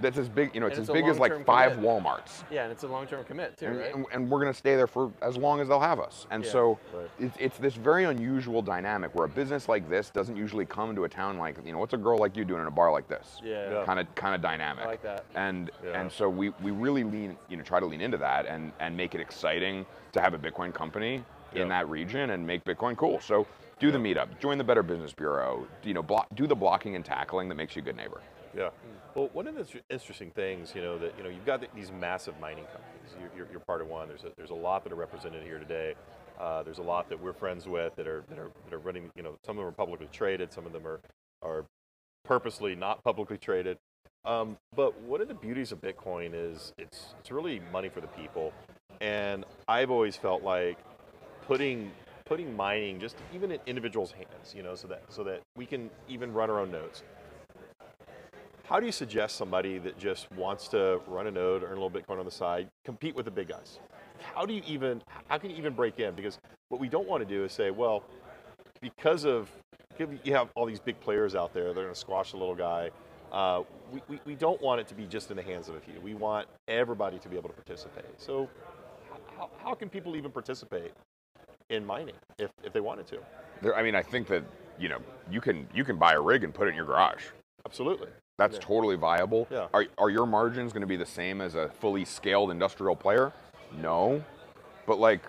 That's 0.00 0.16
as 0.16 0.28
big, 0.28 0.54
you 0.54 0.60
know, 0.60 0.68
it's 0.68 0.78
And 0.78 0.88
as 0.88 0.92
big 0.94 1.06
as 1.06 1.18
like 1.18 1.44
five 1.44 1.72
commit. 1.72 1.84
WalMarts 2.04 2.44
Yeah, 2.52 2.62
and 2.62 2.70
it's 2.70 2.84
a 2.84 2.86
long-term 2.86 3.24
commit 3.24 3.58
too, 3.58 3.66
and, 3.66 3.78
right? 3.78 3.94
and, 3.96 4.06
and 4.12 4.30
we're 4.30 4.38
going 4.38 4.52
to 4.52 4.56
stay 4.56 4.76
there 4.76 4.86
for 4.86 5.10
as 5.22 5.36
long 5.36 5.58
as 5.60 5.66
they'll 5.66 5.80
have 5.80 5.98
us. 5.98 6.28
And 6.30 6.44
Yeah. 6.44 6.50
so 6.52 6.78
Right. 6.94 7.10
it's, 7.18 7.36
it's 7.40 7.58
this 7.58 7.74
very 7.74 8.04
unusual 8.04 8.62
dynamic 8.62 9.12
where 9.16 9.24
a 9.24 9.28
business 9.28 9.68
like 9.68 9.88
this 9.88 10.10
doesn't 10.10 10.36
usually 10.36 10.64
come 10.66 10.94
to 10.94 11.02
a 11.02 11.08
town 11.08 11.36
like 11.36 11.56
you 11.66 11.72
know 11.72 11.80
what's 11.80 11.94
a 11.94 11.96
girl 11.96 12.16
like 12.16 12.36
you 12.36 12.44
doing 12.44 12.60
in 12.60 12.68
a 12.68 12.70
bar 12.70 12.92
like 12.92 13.08
this? 13.08 13.40
yeah. 13.42 13.72
Yeah. 13.72 13.84
Kind 13.84 13.98
of 13.98 14.14
kind 14.14 14.36
of 14.36 14.40
dynamic. 14.40 14.84
I 14.84 14.86
like 14.86 15.02
that. 15.02 15.24
And 15.34 15.72
Yeah. 15.84 16.00
and 16.00 16.12
so 16.12 16.28
we, 16.28 16.50
we 16.62 16.70
really 16.70 17.02
lean 17.02 17.36
you 17.48 17.56
know 17.56 17.64
try 17.64 17.80
to 17.80 17.86
lean 17.86 18.00
into 18.00 18.18
that 18.18 18.46
and 18.46 18.70
and 18.78 18.96
make 18.96 19.16
it 19.16 19.20
exciting 19.20 19.84
to 20.12 20.20
have 20.20 20.32
a 20.32 20.38
Bitcoin 20.38 20.72
company 20.72 21.24
Yeah. 21.52 21.62
in 21.62 21.68
that 21.70 21.88
region 21.88 22.30
and 22.30 22.46
make 22.46 22.62
Bitcoin 22.64 22.96
cool. 22.96 23.18
So 23.18 23.48
do 23.78 23.90
the 23.90 23.98
meetup, 23.98 24.38
join 24.40 24.58
the 24.58 24.64
Better 24.64 24.82
Business 24.82 25.12
Bureau, 25.12 25.66
you 25.82 25.94
know, 25.94 26.04
do 26.34 26.46
the 26.46 26.56
blocking 26.56 26.96
and 26.96 27.04
tackling 27.04 27.48
that 27.48 27.54
makes 27.54 27.76
you 27.76 27.82
a 27.82 27.84
good 27.84 27.96
neighbor. 27.96 28.20
Yeah. 28.56 28.70
Well, 29.14 29.30
one 29.32 29.46
of 29.46 29.54
the 29.54 29.80
interesting 29.90 30.30
things, 30.30 30.72
you 30.74 30.82
know, 30.82 30.98
that 30.98 31.14
you 31.16 31.22
know, 31.22 31.30
you've 31.30 31.46
got 31.46 31.62
these 31.74 31.92
massive 31.92 32.38
mining 32.40 32.64
companies. 32.64 33.16
You're, 33.20 33.30
you're, 33.36 33.52
you're 33.52 33.60
part 33.60 33.80
of 33.80 33.88
one. 33.88 34.08
There's 34.08 34.24
a, 34.24 34.32
there's 34.36 34.50
a 34.50 34.54
lot 34.54 34.84
that 34.84 34.92
are 34.92 34.96
represented 34.96 35.42
here 35.42 35.58
today. 35.58 35.94
Uh, 36.38 36.62
there's 36.62 36.78
a 36.78 36.82
lot 36.82 37.08
that 37.08 37.20
we're 37.20 37.32
friends 37.32 37.66
with 37.66 37.94
that 37.96 38.06
are 38.06 38.24
that 38.28 38.38
are 38.38 38.50
that 38.64 38.74
are 38.74 38.78
running. 38.78 39.10
You 39.16 39.22
know, 39.22 39.36
some 39.44 39.58
of 39.58 39.62
them 39.62 39.68
are 39.68 39.72
publicly 39.72 40.08
traded. 40.12 40.52
Some 40.52 40.66
of 40.66 40.72
them 40.72 40.86
are 40.86 41.00
are 41.42 41.64
purposely 42.24 42.74
not 42.74 43.02
publicly 43.02 43.38
traded. 43.38 43.78
Um, 44.24 44.56
but 44.74 44.98
one 45.00 45.20
of 45.20 45.28
the 45.28 45.34
beauties 45.34 45.72
of 45.72 45.80
Bitcoin 45.80 46.30
is 46.34 46.72
it's 46.78 47.14
it's 47.18 47.30
really 47.30 47.60
money 47.72 47.88
for 47.88 48.00
the 48.00 48.08
people, 48.08 48.52
and 49.00 49.44
I've 49.66 49.90
always 49.90 50.16
felt 50.16 50.42
like 50.42 50.78
putting 51.46 51.90
putting 52.28 52.54
mining 52.54 53.00
just 53.00 53.16
even 53.34 53.50
in 53.50 53.60
individuals' 53.66 54.12
hands, 54.12 54.54
you 54.54 54.62
know, 54.62 54.74
so 54.74 54.86
that 54.86 55.02
so 55.08 55.24
that 55.24 55.40
we 55.56 55.64
can 55.64 55.90
even 56.08 56.32
run 56.32 56.50
our 56.50 56.60
own 56.60 56.70
nodes. 56.70 57.02
How 58.64 58.78
do 58.78 58.84
you 58.84 58.92
suggest 58.92 59.36
somebody 59.36 59.78
that 59.78 59.98
just 59.98 60.30
wants 60.32 60.68
to 60.68 61.00
run 61.06 61.26
a 61.26 61.30
node, 61.30 61.62
earn 61.62 61.78
a 61.78 61.80
little 61.80 61.90
Bitcoin 61.90 62.18
on 62.18 62.26
the 62.26 62.30
side, 62.30 62.68
compete 62.84 63.16
with 63.16 63.24
the 63.24 63.30
big 63.30 63.48
guys? 63.48 63.78
How 64.34 64.44
do 64.44 64.52
you 64.52 64.62
even 64.66 65.02
how 65.28 65.38
can 65.38 65.50
you 65.50 65.56
even 65.56 65.72
break 65.72 65.98
in? 65.98 66.14
Because 66.14 66.38
what 66.68 66.80
we 66.80 66.88
don't 66.88 67.08
want 67.08 67.26
to 67.26 67.34
do 67.34 67.44
is 67.44 67.52
say, 67.52 67.70
well, 67.70 68.04
because 68.82 69.24
of 69.24 69.50
you 70.22 70.34
have 70.34 70.50
all 70.54 70.66
these 70.66 70.80
big 70.80 71.00
players 71.00 71.34
out 71.34 71.52
there, 71.54 71.64
they're 71.64 71.84
going 71.84 71.88
to 71.88 71.94
squash 71.94 72.32
the 72.32 72.36
little 72.36 72.54
guy. 72.54 72.90
Uh, 73.32 73.62
we, 73.90 74.00
we, 74.08 74.20
we 74.24 74.34
don't 74.34 74.60
want 74.62 74.80
it 74.80 74.86
to 74.86 74.94
be 74.94 75.06
just 75.06 75.30
in 75.30 75.36
the 75.36 75.42
hands 75.42 75.68
of 75.68 75.74
a 75.74 75.80
few. 75.80 76.00
We 76.00 76.14
want 76.14 76.46
everybody 76.68 77.18
to 77.18 77.28
be 77.28 77.36
able 77.36 77.48
to 77.48 77.54
participate. 77.54 78.04
So, 78.16 78.48
how, 79.36 79.50
how 79.62 79.74
can 79.74 79.88
people 79.88 80.14
even 80.14 80.30
participate 80.30 80.92
in 81.70 81.84
mining 81.84 82.14
if, 82.38 82.50
if 82.62 82.72
they 82.72 82.80
wanted 82.80 83.06
to? 83.08 83.18
There, 83.62 83.74
I 83.76 83.82
mean, 83.82 83.94
I 83.94 84.02
think 84.02 84.26
that 84.28 84.44
you 84.78 84.88
know 84.88 84.98
you 85.30 85.40
can 85.40 85.66
you 85.74 85.84
can 85.84 85.96
buy 85.96 86.12
a 86.14 86.20
rig 86.20 86.44
and 86.44 86.52
put 86.54 86.66
it 86.66 86.70
in 86.70 86.76
your 86.76 86.86
garage. 86.86 87.24
Absolutely. 87.66 88.08
That's 88.38 88.54
Yeah. 88.54 88.60
totally 88.62 88.96
viable. 88.96 89.48
Yeah. 89.50 89.66
Are, 89.74 89.84
are 89.98 90.10
your 90.10 90.24
margins 90.26 90.72
going 90.72 90.82
to 90.82 90.86
be 90.86 90.96
the 90.96 91.04
same 91.06 91.40
as 91.40 91.56
a 91.56 91.68
fully 91.80 92.04
scaled 92.04 92.50
industrial 92.52 92.94
player? 92.94 93.32
No. 93.80 94.24
But 94.86 95.00
like, 95.00 95.22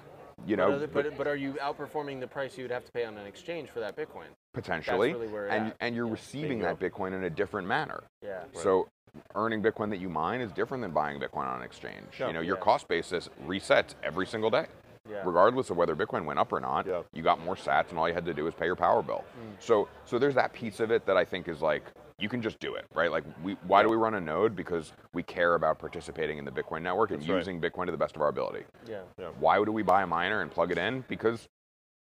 you 0.46 0.56
know, 0.56 0.72
are 0.74 0.88
but, 0.88 1.18
but 1.18 1.28
are 1.28 1.36
you 1.36 1.54
outperforming 1.54 2.20
the 2.20 2.28
price 2.28 2.56
you 2.56 2.64
would 2.64 2.72
have 2.72 2.86
to 2.86 2.92
pay 2.92 3.06
on 3.06 3.18
an 3.18 3.26
exchange 3.26 3.70
for 3.70 3.80
that 3.80 3.96
Bitcoin? 3.98 4.28
potentially, 4.54 5.14
really 5.14 5.28
where 5.28 5.46
it's 5.46 5.54
and 5.56 5.68
at. 5.68 5.76
and 5.80 5.96
you're 5.96 6.08
receiving 6.08 6.60
Bingo. 6.60 6.66
that 6.76 6.80
Bitcoin 6.80 7.14
in 7.14 7.24
a 7.24 7.30
different 7.30 7.68
manner. 7.68 8.04
Yeah. 8.24 8.44
So 8.54 8.88
earning 9.36 9.62
Bitcoin 9.62 9.90
that 9.90 10.00
you 10.00 10.10
mine 10.10 10.40
is 10.42 10.52
different 10.52 10.82
than 10.82 10.92
buying 10.92 11.20
Bitcoin 11.20 11.48
on 11.48 11.58
an 11.58 11.64
exchange. 11.64 12.06
Yeah. 12.20 12.28
You 12.28 12.34
know, 12.34 12.42
your 12.42 12.58
Yeah. 12.58 12.64
cost 12.64 12.88
basis 12.88 13.30
resets 13.48 13.96
every 14.04 14.28
single 14.28 14.50
day. 14.52 14.68
Yeah. 15.10 15.24
Regardless 15.26 15.70
of 15.70 15.78
whether 15.78 15.96
Bitcoin 15.96 16.26
went 16.26 16.40
up 16.40 16.52
or 16.54 16.60
not, 16.60 16.86
Yeah. 16.86 17.02
you 17.14 17.24
got 17.24 17.40
more 17.44 17.56
sats 17.56 17.90
and 17.90 17.98
all 18.00 18.08
you 18.08 18.14
had 18.14 18.26
to 18.26 18.34
do 18.34 18.44
was 18.44 18.54
pay 18.54 18.66
your 18.66 18.76
power 18.76 19.02
bill. 19.02 19.24
So 19.60 19.88
so 20.06 20.20
there's 20.20 20.36
that 20.36 20.54
piece 20.54 20.80
of 20.80 20.92
it 20.92 21.06
that 21.06 21.18
I 21.18 21.26
think 21.26 21.48
is 21.48 21.62
like 21.62 21.84
you 22.20 22.28
can 22.28 22.42
just 22.42 22.60
do 22.60 22.76
it, 22.76 22.86
right? 22.94 23.10
Like 23.12 23.24
we 23.44 23.54
why 23.66 23.82
do 23.82 23.90
we 23.90 23.96
run 23.96 24.14
a 24.16 24.22
node? 24.22 24.56
Because 24.56 24.94
we 25.14 25.24
care 25.24 25.56
about 25.56 25.80
participating 25.80 26.38
in 26.38 26.46
the 26.46 26.52
Bitcoin 26.52 26.82
network 26.82 27.12
and 27.12 27.22
That's 27.22 27.30
right. 27.30 27.38
using 27.38 27.62
Bitcoin 27.62 27.86
to 27.86 27.92
the 27.92 27.98
best 27.98 28.16
of 28.16 28.22
our 28.22 28.28
ability. 28.30 28.66
Yeah. 28.88 29.02
Why 29.40 29.58
would 29.60 29.70
we 29.70 29.84
buy 29.84 30.04
a 30.04 30.08
miner 30.08 30.42
and 30.42 30.52
plug 30.52 30.72
it 30.72 30.78
in? 30.78 31.04
Because 31.08 31.48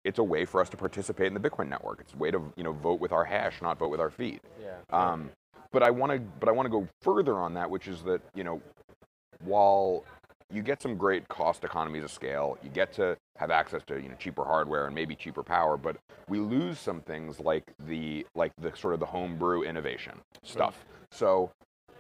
it's 0.04 0.20
a 0.20 0.24
way 0.24 0.46
for 0.46 0.62
us 0.62 0.70
to 0.70 0.78
participate 0.78 1.28
in 1.28 1.34
the 1.34 1.40
Bitcoin 1.50 1.68
network. 1.68 2.00
It's 2.00 2.14
a 2.14 2.18
way 2.18 2.32
to 2.32 2.42
you 2.56 2.64
know 2.64 2.72
vote 2.72 3.00
with 3.00 3.12
our 3.12 3.26
hash, 3.26 3.62
not 3.62 3.78
vote 3.78 3.90
with 3.90 4.00
our 4.00 4.12
feet. 4.12 4.42
Yeah. 4.62 4.76
Um, 4.90 5.32
but 5.72 5.84
I 5.84 5.90
want 5.90 6.12
to, 6.14 6.20
but 6.40 6.48
I 6.48 6.54
want 6.54 6.68
to 6.68 6.70
go 6.70 6.88
further 7.02 7.38
on 7.38 7.54
that, 7.56 7.70
which 7.70 7.88
is 7.88 8.02
that 8.04 8.22
you 8.36 8.44
know, 8.44 8.62
while 9.44 10.06
you 10.54 10.62
get 10.62 10.82
some 10.82 10.96
great 10.96 11.28
cost 11.28 11.64
economies 11.64 12.04
of 12.04 12.12
scale, 12.12 12.58
you 12.64 12.70
get 12.70 12.94
to 12.94 13.18
have 13.38 13.52
access 13.52 13.82
to 13.88 14.00
you 14.02 14.10
know 14.10 14.16
cheaper 14.20 14.44
hardware 14.44 14.86
and 14.86 14.96
maybe 14.96 15.16
cheaper 15.16 15.44
power, 15.44 15.78
but 15.78 15.98
we 16.30 16.40
lose 16.40 16.80
some 16.80 17.02
things 17.02 17.40
like 17.40 17.64
the 17.88 18.26
like 18.36 18.52
the 18.62 18.76
sort 18.76 18.94
of 18.94 19.00
the 19.00 19.06
homebrew 19.06 19.64
innovation 19.64 20.14
stuff. 20.44 20.86
So, 21.12 21.52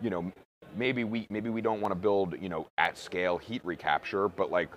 you 0.01 0.09
know, 0.09 0.31
maybe 0.75 1.03
we 1.03 1.27
maybe 1.29 1.49
we 1.49 1.61
don't 1.61 1.81
want 1.81 1.91
to 1.91 1.99
build 1.99 2.35
you 2.39 2.49
know 2.49 2.67
at 2.77 2.97
scale 2.97 3.37
heat 3.37 3.61
recapture, 3.63 4.29
but 4.29 4.51
like 4.51 4.69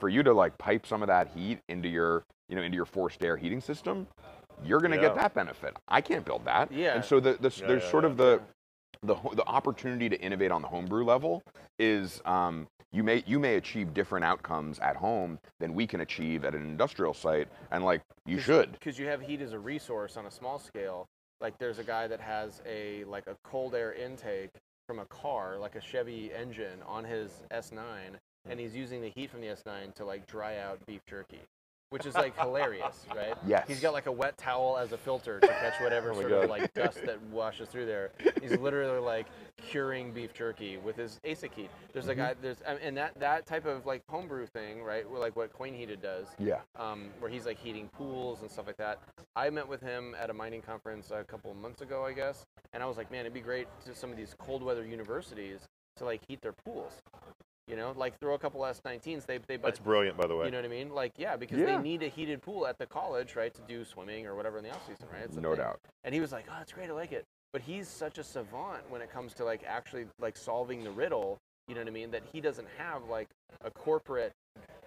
for 0.00 0.08
you 0.08 0.22
to 0.24 0.32
like 0.32 0.58
pipe 0.58 0.86
some 0.86 1.02
of 1.02 1.08
that 1.08 1.28
heat 1.28 1.60
into 1.68 1.88
your 1.88 2.24
you 2.48 2.56
know 2.56 2.62
into 2.62 2.76
your 2.76 2.86
forced 2.86 3.24
air 3.24 3.36
heating 3.36 3.60
system, 3.60 4.06
you're 4.64 4.80
going 4.80 4.90
to 4.90 4.98
get 4.98 5.14
that 5.14 5.34
benefit. 5.34 5.76
I 5.88 6.00
can't 6.00 6.24
build 6.24 6.44
that. 6.44 6.72
Yeah. 6.72 6.96
And 6.96 7.04
so 7.04 7.20
the, 7.20 7.34
the, 7.34 7.52
Yeah, 7.56 7.66
there's 7.68 7.82
yeah, 7.84 7.90
sort 7.90 8.04
yeah. 8.04 8.10
of 8.10 8.16
the 8.16 8.40
the 9.02 9.16
the 9.34 9.44
opportunity 9.46 10.08
to 10.08 10.20
innovate 10.20 10.50
on 10.50 10.62
the 10.62 10.68
homebrew 10.68 11.04
level 11.04 11.42
is 11.78 12.22
um, 12.24 12.66
you 12.92 13.02
may 13.02 13.24
you 13.26 13.38
may 13.38 13.56
achieve 13.56 13.94
different 13.94 14.24
outcomes 14.24 14.78
at 14.78 14.96
home 14.96 15.38
than 15.58 15.74
we 15.74 15.86
can 15.86 16.00
achieve 16.00 16.44
at 16.44 16.54
an 16.54 16.62
industrial 16.62 17.14
site, 17.14 17.48
and 17.70 17.84
like 17.84 18.02
you 18.26 18.38
should. 18.38 18.72
because 18.72 18.98
you 18.98 19.06
have 19.06 19.20
heat 19.20 19.40
as 19.40 19.52
a 19.52 19.58
resource 19.58 20.16
on 20.16 20.26
a 20.26 20.30
small 20.30 20.58
scale. 20.58 21.06
Like 21.40 21.58
there's 21.58 21.78
a 21.78 21.84
guy 21.84 22.06
that 22.06 22.20
has 22.20 22.62
a 22.66 23.04
like 23.04 23.26
a 23.26 23.36
cold 23.44 23.74
air 23.74 23.92
intake 23.92 24.50
from 24.86 24.98
a 24.98 25.06
car, 25.06 25.58
like 25.58 25.74
a 25.74 25.80
Chevy 25.80 26.30
engine, 26.32 26.80
on 26.86 27.04
his 27.04 27.44
S9, 27.50 27.80
and 28.48 28.60
he's 28.60 28.74
using 28.74 29.00
the 29.00 29.10
heat 29.10 29.30
from 29.30 29.40
the 29.40 29.48
S9 29.48 29.94
to 29.94 30.04
like 30.04 30.26
dry 30.26 30.58
out 30.58 30.78
beef 30.86 31.00
jerky, 31.08 31.40
which 31.92 32.06
is 32.06 32.14
like 32.14 32.36
hilarious, 32.40 33.04
right? 33.14 33.34
Yes. 33.46 33.68
He's 33.68 33.78
got 33.80 33.92
like 33.92 34.06
a 34.06 34.12
wet 34.12 34.38
towel 34.38 34.78
as 34.78 34.92
a 34.92 34.96
filter 34.98 35.38
to 35.40 35.46
catch 35.46 35.78
whatever 35.80 36.12
Oh 36.12 36.20
sort 36.20 36.32
of 36.32 36.48
like 36.50 36.72
dust 36.72 37.04
that 37.04 37.20
washes 37.24 37.68
through 37.68 37.84
there. 37.84 38.12
He's 38.40 38.56
literally 38.58 38.98
like 38.98 39.26
curing 39.58 40.10
beef 40.12 40.32
jerky 40.32 40.78
with 40.78 40.96
his 40.96 41.20
ASIC 41.24 41.52
heat. 41.54 41.70
There's 41.92 42.06
Mm-hmm. 42.06 42.10
a 42.12 42.14
guy, 42.14 42.34
there's 42.40 42.62
and 42.62 42.96
that 42.96 43.20
that 43.20 43.44
type 43.46 43.66
of 43.66 43.84
like 43.84 44.02
homebrew 44.08 44.46
thing, 44.46 44.82
right? 44.82 45.08
where, 45.08 45.20
Like 45.20 45.36
what 45.36 45.52
Coin 45.52 45.74
Heated 45.74 46.00
does 46.00 46.26
Yeah. 46.38 46.60
um, 46.76 47.10
where 47.20 47.30
he's 47.30 47.44
like 47.44 47.58
heating 47.58 47.88
pools 47.96 48.40
and 48.40 48.50
stuff 48.50 48.66
like 48.66 48.78
that. 48.78 48.98
I 49.36 49.50
met 49.50 49.68
with 49.68 49.82
him 49.82 50.16
at 50.18 50.30
a 50.30 50.34
mining 50.34 50.62
conference 50.62 51.10
a 51.10 51.24
couple 51.24 51.50
of 51.50 51.58
months 51.58 51.82
ago, 51.82 52.04
I 52.06 52.12
guess, 52.14 52.46
and 52.72 52.82
I 52.82 52.86
was 52.86 52.96
like, 52.96 53.10
man, 53.10 53.20
it'd 53.20 53.34
be 53.34 53.40
great 53.40 53.66
to 53.84 53.94
some 53.94 54.10
of 54.10 54.16
these 54.16 54.34
cold 54.38 54.62
weather 54.62 54.84
universities 54.86 55.60
to 55.96 56.04
like 56.06 56.22
heat 56.26 56.40
their 56.40 56.54
pools. 56.64 57.02
You 57.72 57.78
know, 57.78 57.94
like 57.96 58.18
throw 58.20 58.34
a 58.34 58.38
couple 58.38 58.60
S19s. 58.60 59.24
They 59.24 59.38
they 59.48 59.56
That's 59.56 59.78
brilliant, 59.78 60.18
by 60.18 60.26
the 60.26 60.36
way. 60.36 60.44
you 60.44 60.50
know 60.50 60.58
what 60.58 60.66
I 60.66 60.68
mean? 60.68 60.90
Like 60.90 61.12
yeah, 61.16 61.36
because 61.36 61.58
Yeah. 61.58 61.76
they 61.78 61.82
need 61.82 62.02
a 62.02 62.08
heated 62.08 62.42
pool 62.42 62.66
at 62.66 62.76
the 62.76 62.84
college, 62.84 63.34
right, 63.34 63.52
to 63.54 63.62
do 63.62 63.82
swimming 63.82 64.26
or 64.26 64.34
whatever 64.34 64.58
in 64.58 64.64
the 64.64 64.70
off 64.70 64.86
season, 64.86 65.06
right? 65.10 65.22
It's 65.24 65.36
No 65.36 65.52
thing. 65.52 65.60
doubt. 65.64 65.80
And 66.04 66.14
he 66.14 66.20
was 66.20 66.32
like, 66.32 66.44
"Oh, 66.50 66.54
that's 66.58 66.70
great. 66.70 66.90
I 66.90 66.92
like 66.92 67.12
it." 67.12 67.24
But 67.54 67.62
he's 67.62 67.88
such 67.88 68.18
a 68.18 68.22
savant 68.24 68.82
when 68.90 69.00
it 69.00 69.10
comes 69.10 69.32
to 69.34 69.44
like 69.46 69.62
actually 69.66 70.04
like 70.20 70.36
solving 70.36 70.84
the 70.84 70.90
riddle. 70.90 71.38
You 71.66 71.74
know 71.74 71.80
what 71.80 71.88
I 71.88 71.92
mean? 71.92 72.10
That 72.10 72.24
he 72.30 72.42
doesn't 72.42 72.68
have 72.76 73.04
like 73.08 73.28
a 73.64 73.70
corporate 73.70 74.32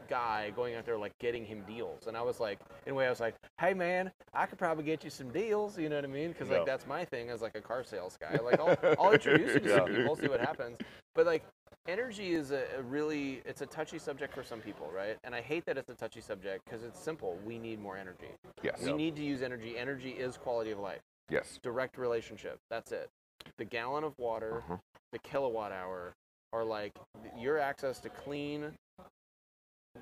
guy 0.08 0.52
going 0.56 0.76
out 0.76 0.86
there 0.86 0.98
like 0.98 1.18
getting 1.20 1.44
him 1.44 1.64
deals. 1.68 2.06
And 2.06 2.16
I 2.16 2.22
was 2.22 2.40
like, 2.40 2.60
in 2.86 2.92
a 2.92 2.96
way, 2.96 3.08
I 3.08 3.10
was 3.10 3.20
like, 3.20 3.34
"Hey 3.60 3.74
man, 3.74 4.12
I 4.32 4.46
could 4.46 4.60
probably 4.60 4.84
get 4.84 5.04
you 5.04 5.10
some 5.10 5.30
deals." 5.30 5.80
You 5.80 5.90
know 5.90 5.96
what 5.96 6.06
I 6.06 6.08
mean? 6.08 6.28
Because 6.34 6.50
Yeah. 6.50 6.58
like 6.58 6.68
that's 6.68 6.86
my 6.86 7.04
thing 7.04 7.32
as 7.32 7.42
like 7.42 7.56
a 7.56 7.62
car 7.62 7.84
sales 7.84 8.16
guy. 8.22 8.38
Like 8.40 8.60
I'll, 8.60 8.78
I'll 9.00 9.12
introduce 9.20 9.56
you 9.56 9.62
to 9.62 9.70
some 9.70 9.90
Yeah. 9.92 9.98
people, 9.98 10.16
see 10.16 10.28
what 10.28 10.40
happens. 10.40 10.78
But 11.16 11.26
like 11.26 11.44
energy 11.88 12.34
is 12.34 12.52
a, 12.52 12.64
a 12.78 12.82
really 12.82 13.42
it's 13.46 13.62
a 13.62 13.66
touchy 13.66 14.00
subject 14.00 14.34
for 14.34 14.44
some 14.44 14.60
people, 14.60 14.90
right? 14.96 15.18
And 15.24 15.34
I 15.36 15.42
hate 15.42 15.66
that 15.66 15.78
it's 15.78 15.90
a 15.90 15.94
touchy 15.96 16.22
subject 16.22 16.64
because 16.66 16.84
it's 16.84 17.00
simple. 17.00 17.38
We 17.46 17.60
need 17.60 17.80
more 17.82 17.98
energy. 17.98 18.30
Yes. 18.64 18.82
We 18.84 18.94
need 18.94 19.16
to 19.18 19.24
use 19.24 19.42
energy. 19.42 19.78
Energy 19.78 20.12
is 20.12 20.38
quality 20.38 20.72
of 20.72 20.80
life 20.80 21.02
Yes. 21.30 21.60
direct 21.62 21.98
relationship. 21.98 22.58
That's 22.70 22.92
it. 22.92 23.10
The 23.58 23.66
gallon 23.66 24.04
of 24.04 24.14
water, 24.18 24.58
Uh-huh. 24.58 24.78
the 25.12 25.20
kilowatt 25.20 25.72
hour 25.72 26.14
are 26.54 26.64
like 26.64 26.94
your 27.38 27.60
access 27.60 28.00
to 28.02 28.10
clean 28.10 28.72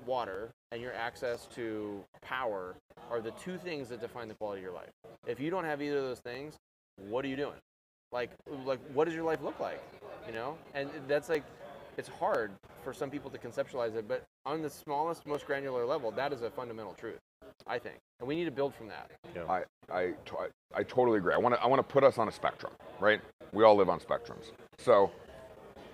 water 0.06 0.50
and 0.72 0.80
your 0.82 0.92
access 0.92 1.46
to 1.54 2.04
power 2.20 2.74
are 3.10 3.20
the 3.20 3.30
two 3.32 3.56
things 3.58 3.88
that 3.88 4.00
define 4.00 4.28
the 4.28 4.34
quality 4.34 4.60
of 4.60 4.64
your 4.64 4.72
life. 4.72 4.90
If 5.26 5.38
you 5.40 5.50
don't 5.50 5.64
have 5.64 5.80
either 5.80 5.98
of 5.98 6.04
those 6.04 6.20
things, 6.20 6.56
what 7.08 7.24
are 7.24 7.28
you 7.28 7.36
doing? 7.36 7.60
Like 8.12 8.30
like 8.64 8.80
what 8.92 9.04
does 9.06 9.14
your 9.14 9.24
life 9.24 9.40
look 9.42 9.58
like? 9.60 9.82
You 10.26 10.32
know? 10.32 10.56
And 10.74 10.88
that's 11.08 11.28
like 11.28 11.44
it's 11.98 12.08
hard 12.08 12.52
for 12.82 12.92
some 12.92 13.10
people 13.10 13.30
to 13.30 13.38
conceptualize 13.38 13.94
it, 13.96 14.06
but 14.08 14.24
on 14.46 14.62
the 14.62 14.70
smallest, 14.70 15.26
most 15.26 15.46
granular 15.46 15.84
level, 15.84 16.10
that 16.12 16.32
is 16.32 16.42
a 16.42 16.50
fundamental 16.50 16.94
truth, 16.94 17.18
I 17.66 17.78
think, 17.78 17.96
and 18.20 18.28
we 18.28 18.34
need 18.36 18.44
to 18.46 18.50
build 18.50 18.74
from 18.74 18.88
that. 18.88 19.10
I, 19.48 19.62
I, 19.92 20.12
to- 20.26 20.38
I, 20.38 20.48
I 20.74 20.82
totally 20.82 21.18
agree. 21.18 21.34
I 21.34 21.38
want 21.38 21.54
to 21.54 21.62
I 21.62 21.66
want 21.66 21.78
to 21.80 21.92
put 21.92 22.04
us 22.04 22.18
on 22.18 22.28
a 22.28 22.32
spectrum, 22.32 22.72
right? 23.00 23.20
We 23.52 23.64
all 23.64 23.76
live 23.76 23.88
on 23.88 24.00
spectrums. 24.00 24.50
So, 24.78 25.10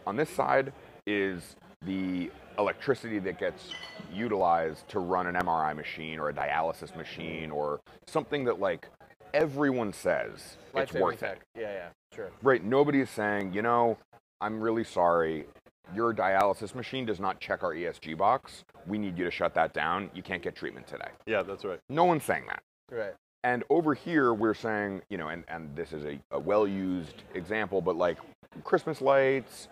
on 0.07 0.17
this 0.17 0.31
side 0.31 0.73
is 1.07 1.57
the 1.87 2.31
electricity 2.59 3.19
that 3.21 3.39
gets 3.39 3.71
utilized 4.13 4.89
to 4.89 4.99
run 5.01 5.27
an 5.27 5.35
MRI 5.35 5.75
machine 5.75 6.19
or 6.19 6.29
a 6.29 6.33
dialysis 6.35 6.95
machine 6.97 7.51
or 7.51 7.81
something 8.07 8.45
that 8.45 8.61
like 8.61 8.87
everyone 9.33 9.93
says 9.93 10.33
it's 10.67 10.75
Life-saving 10.75 11.03
worth 11.03 11.21
tech. 11.21 11.39
it. 11.55 11.61
Yeah, 11.61 11.73
yeah, 11.73 11.89
sure. 12.15 12.31
Right? 12.43 12.63
Nobody 12.63 13.01
is 13.01 13.09
saying, 13.11 13.53
you 13.53 13.63
know, 13.63 13.97
I'm 14.41 14.61
really 14.61 14.85
sorry. 14.85 15.47
Your 15.95 16.15
dialysis 16.15 16.75
machine 16.75 17.05
does 17.05 17.19
not 17.19 17.41
check 17.41 17.63
our 17.63 17.75
ESG 17.75 18.17
box. 18.17 18.65
We 18.87 18.99
need 18.99 19.19
you 19.19 19.25
to 19.25 19.31
shut 19.31 19.55
that 19.55 19.73
down. 19.75 20.11
You 20.15 20.23
can't 20.23 20.43
get 20.43 20.55
treatment 20.55 20.87
today. 20.87 21.09
Yeah, 21.27 21.43
that's 21.43 21.65
right. 21.65 21.81
No 21.89 22.05
one's 22.05 22.25
saying 22.25 22.45
that. 22.47 22.63
Right. 22.91 23.15
And 23.43 23.65
over 23.71 23.95
here, 23.95 24.35
we're 24.35 24.55
saying, 24.55 25.03
you 25.09 25.17
know, 25.19 25.29
and, 25.29 25.45
and 25.49 25.75
this 25.75 25.93
is 25.93 26.05
a, 26.05 26.21
a 26.31 26.39
well 26.39 26.67
used 26.69 27.23
example, 27.35 27.81
but 27.81 27.97
like 27.97 28.19
Christmas 28.65 29.01
lights, 29.01 29.69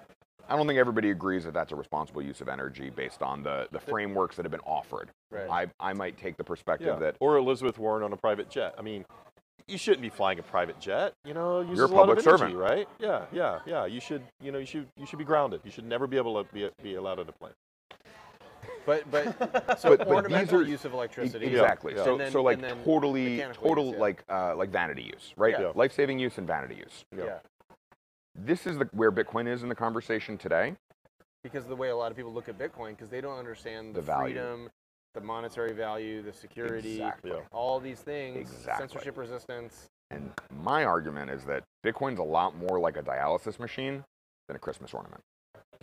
I 0.49 0.57
don't 0.57 0.67
think 0.67 0.79
everybody 0.79 1.11
agrees 1.11 1.45
that 1.45 1.53
that's 1.53 1.73
a 1.73 1.77
responsible 1.77 2.23
use 2.23 2.41
of 2.41 2.49
energy 2.49 2.89
based 2.91 3.23
on 3.23 3.43
the, 3.43 3.69
the 3.71 3.79
frameworks 3.79 4.37
that 4.37 4.45
have 4.47 4.51
been 4.51 4.61
offered. 4.61 5.11
Right. 5.31 5.71
I, 5.81 5.89
I 5.91 5.93
might 5.93 6.17
take 6.17 6.39
the 6.39 6.45
perspective 6.45 6.89
Yeah. 6.95 6.99
that 7.01 7.17
Or 7.21 7.37
Elizabeth 7.37 7.79
Warren 7.79 8.03
on 8.03 8.13
a 8.13 8.17
private 8.17 8.49
jet. 8.49 8.75
I 8.79 8.83
mean, 8.83 9.05
you 9.69 9.79
shouldn't 9.79 10.03
be 10.03 10.09
flying 10.09 10.39
a 10.39 10.43
private 10.43 10.81
jet. 10.81 11.13
You 11.25 11.35
know, 11.35 11.61
uses 11.61 11.77
You're 11.77 11.87
a 11.87 11.89
a 11.89 11.91
lot 11.91 12.09
of 12.09 12.17
public 12.17 12.27
energy, 12.27 12.39
servant. 12.55 12.57
right? 12.57 12.89
Yeah, 12.99 13.27
yeah, 13.33 13.61
yeah. 13.67 13.85
You 13.87 14.01
should, 14.01 14.23
you 14.41 14.51
know, 14.51 14.59
you 14.59 14.67
should, 14.67 14.87
you 14.97 15.07
should 15.07 15.19
be 15.19 15.25
grounded. 15.25 15.61
You 15.65 15.71
should 15.71 15.85
never 15.85 16.07
be 16.07 16.17
able 16.17 16.43
to 16.43 16.53
be, 16.53 16.69
be 16.83 16.95
allowed 16.95 17.19
on 17.19 17.29
a 17.29 17.33
plane. 17.33 17.53
But 18.87 19.11
but 19.11 19.79
so 19.81 19.97
But- 19.97 20.09
but 20.09 20.29
these 20.29 20.53
are- 20.53 20.63
use 20.63 20.85
of 20.85 20.95
electricity. 20.95 21.47
Exactly. 21.47 21.95
yeah. 21.95 22.05
So, 22.05 22.17
then- 22.17 22.33
so 22.33 22.43
like 22.43 22.61
totally, 22.85 23.39
total 23.55 23.87
use, 23.87 23.95
yeah. 23.95 24.01
like 24.01 24.25
uh, 24.31 24.57
like 24.57 24.71
vanity 24.71 25.03
use, 25.03 25.33
right? 25.37 25.53
Yeah. 25.53 25.61
Yeah. 25.67 25.73
Life 25.75 25.93
saving 25.93 26.19
use 26.19 26.39
and 26.39 26.47
vanity 26.47 26.77
use. 26.77 27.05
Yeah. 27.17 27.25
yeah. 27.25 27.39
This 28.35 28.67
is 28.67 28.79
the, 28.79 28.89
where 28.93 29.13
Bitcoin 29.13 29.47
is 29.49 29.63
in 29.63 29.69
the 29.69 29.75
conversation 29.75 30.39
today. 30.39 30.75
because 31.43 31.65
of 31.65 31.69
the 31.71 31.77
way 31.77 31.89
a 31.91 31.97
lot 31.97 32.11
of 32.11 32.17
people 32.17 32.33
look 32.33 32.49
at 32.49 32.57
Bitcoin, 32.59 32.91
because 32.91 33.09
they 33.11 33.21
don't 33.21 33.39
understand 33.39 33.95
the, 33.95 34.01
The 34.01 34.07
value. 34.07 34.35
freedom, 34.35 34.71
the 35.15 35.21
monetary 35.21 35.73
value, 35.73 36.23
the 36.23 36.33
security, 36.33 36.95
Exactly. 36.97 37.33
All 37.53 37.81
these 37.81 38.01
things, 38.01 38.37
Exactly. 38.37 38.89
censorship 38.89 39.17
resistance. 39.17 39.89
And 40.11 40.31
my 40.51 40.85
argument 40.85 41.31
is 41.31 41.45
that 41.45 41.65
Bitcoin's 41.85 42.19
a 42.19 42.25
lot 42.25 42.57
more 42.57 42.79
like 42.79 42.97
a 42.97 43.03
dialysis 43.03 43.59
machine 43.59 44.05
than 44.47 44.57
a 44.57 44.59
Christmas 44.59 44.95
ornament. 44.95 45.21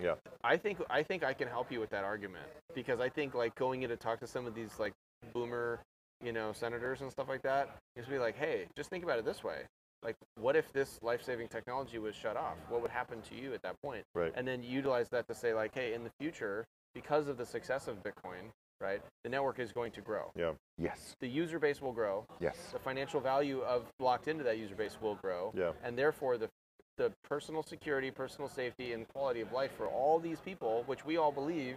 Yeah. 0.01 0.15
I 0.43 0.57
think 0.57 0.79
I 0.89 1.03
think 1.03 1.23
I 1.23 1.33
can 1.33 1.47
help 1.47 1.71
you 1.71 1.79
with 1.79 1.89
that 1.91 2.03
argument 2.03 2.45
because 2.73 2.99
I 2.99 3.09
think 3.09 3.33
like 3.33 3.55
going 3.55 3.83
in 3.83 3.89
to 3.89 3.95
talk 3.95 4.19
to 4.19 4.27
some 4.27 4.45
of 4.45 4.55
these 4.55 4.71
like 4.79 4.93
boomer, 5.33 5.79
you 6.23 6.31
know, 6.31 6.51
senators 6.53 7.01
and 7.01 7.11
stuff 7.11 7.29
like 7.29 7.41
that, 7.43 7.77
just 7.97 8.09
be 8.09 8.17
like, 8.17 8.37
hey, 8.37 8.65
just 8.75 8.89
think 8.89 9.03
about 9.03 9.19
it 9.19 9.25
this 9.25 9.43
way. 9.43 9.61
Like, 10.03 10.15
what 10.35 10.55
if 10.55 10.71
this 10.71 10.99
life-saving 11.01 11.47
technology 11.47 11.97
was 11.97 12.13
shut 12.15 12.37
off? 12.37 12.57
What 12.69 12.81
would 12.81 12.91
happen 12.91 13.21
to 13.29 13.35
you 13.35 13.53
at 13.53 13.61
that 13.63 13.81
point? 13.81 14.03
Right. 14.13 14.31
And 14.35 14.47
then 14.47 14.61
utilize 14.61 15.09
that 15.09 15.27
to 15.29 15.33
say 15.33 15.53
like, 15.53 15.73
hey, 15.73 15.93
in 15.93 16.03
the 16.03 16.11
future, 16.19 16.65
because 16.93 17.27
of 17.27 17.37
the 17.37 17.45
success 17.45 17.87
of 17.87 18.03
Bitcoin, 18.03 18.51
right, 18.81 19.01
the 19.23 19.29
network 19.29 19.59
is 19.59 19.71
going 19.71 19.91
to 19.93 20.01
grow. 20.01 20.31
Yeah. 20.35 20.51
Yes. 20.77 21.15
The 21.21 21.27
user 21.27 21.59
base 21.59 21.81
will 21.81 21.93
grow. 21.93 22.25
Yes. 22.39 22.55
the 22.73 22.79
financial 22.79 23.19
value 23.19 23.61
of 23.61 23.85
locked 23.99 24.27
into 24.27 24.43
that 24.43 24.57
user 24.57 24.75
base 24.75 24.97
will 25.01 25.15
grow. 25.15 25.51
Yeah. 25.55 25.71
And 25.83 25.97
therefore 25.97 26.37
the 26.37 26.49
the 26.97 27.11
personal 27.27 27.61
security, 27.61 28.09
personal 28.09 28.47
safety, 28.47 28.93
and 28.93 29.05
quality 29.09 29.41
of 29.41 29.51
life 29.51 29.71
for 29.75 29.85
all 29.87 30.17
these 30.17 30.39
people, 30.39 30.83
which 30.85 31.05
we 31.05 31.17
all 31.17 31.31
believe 31.31 31.75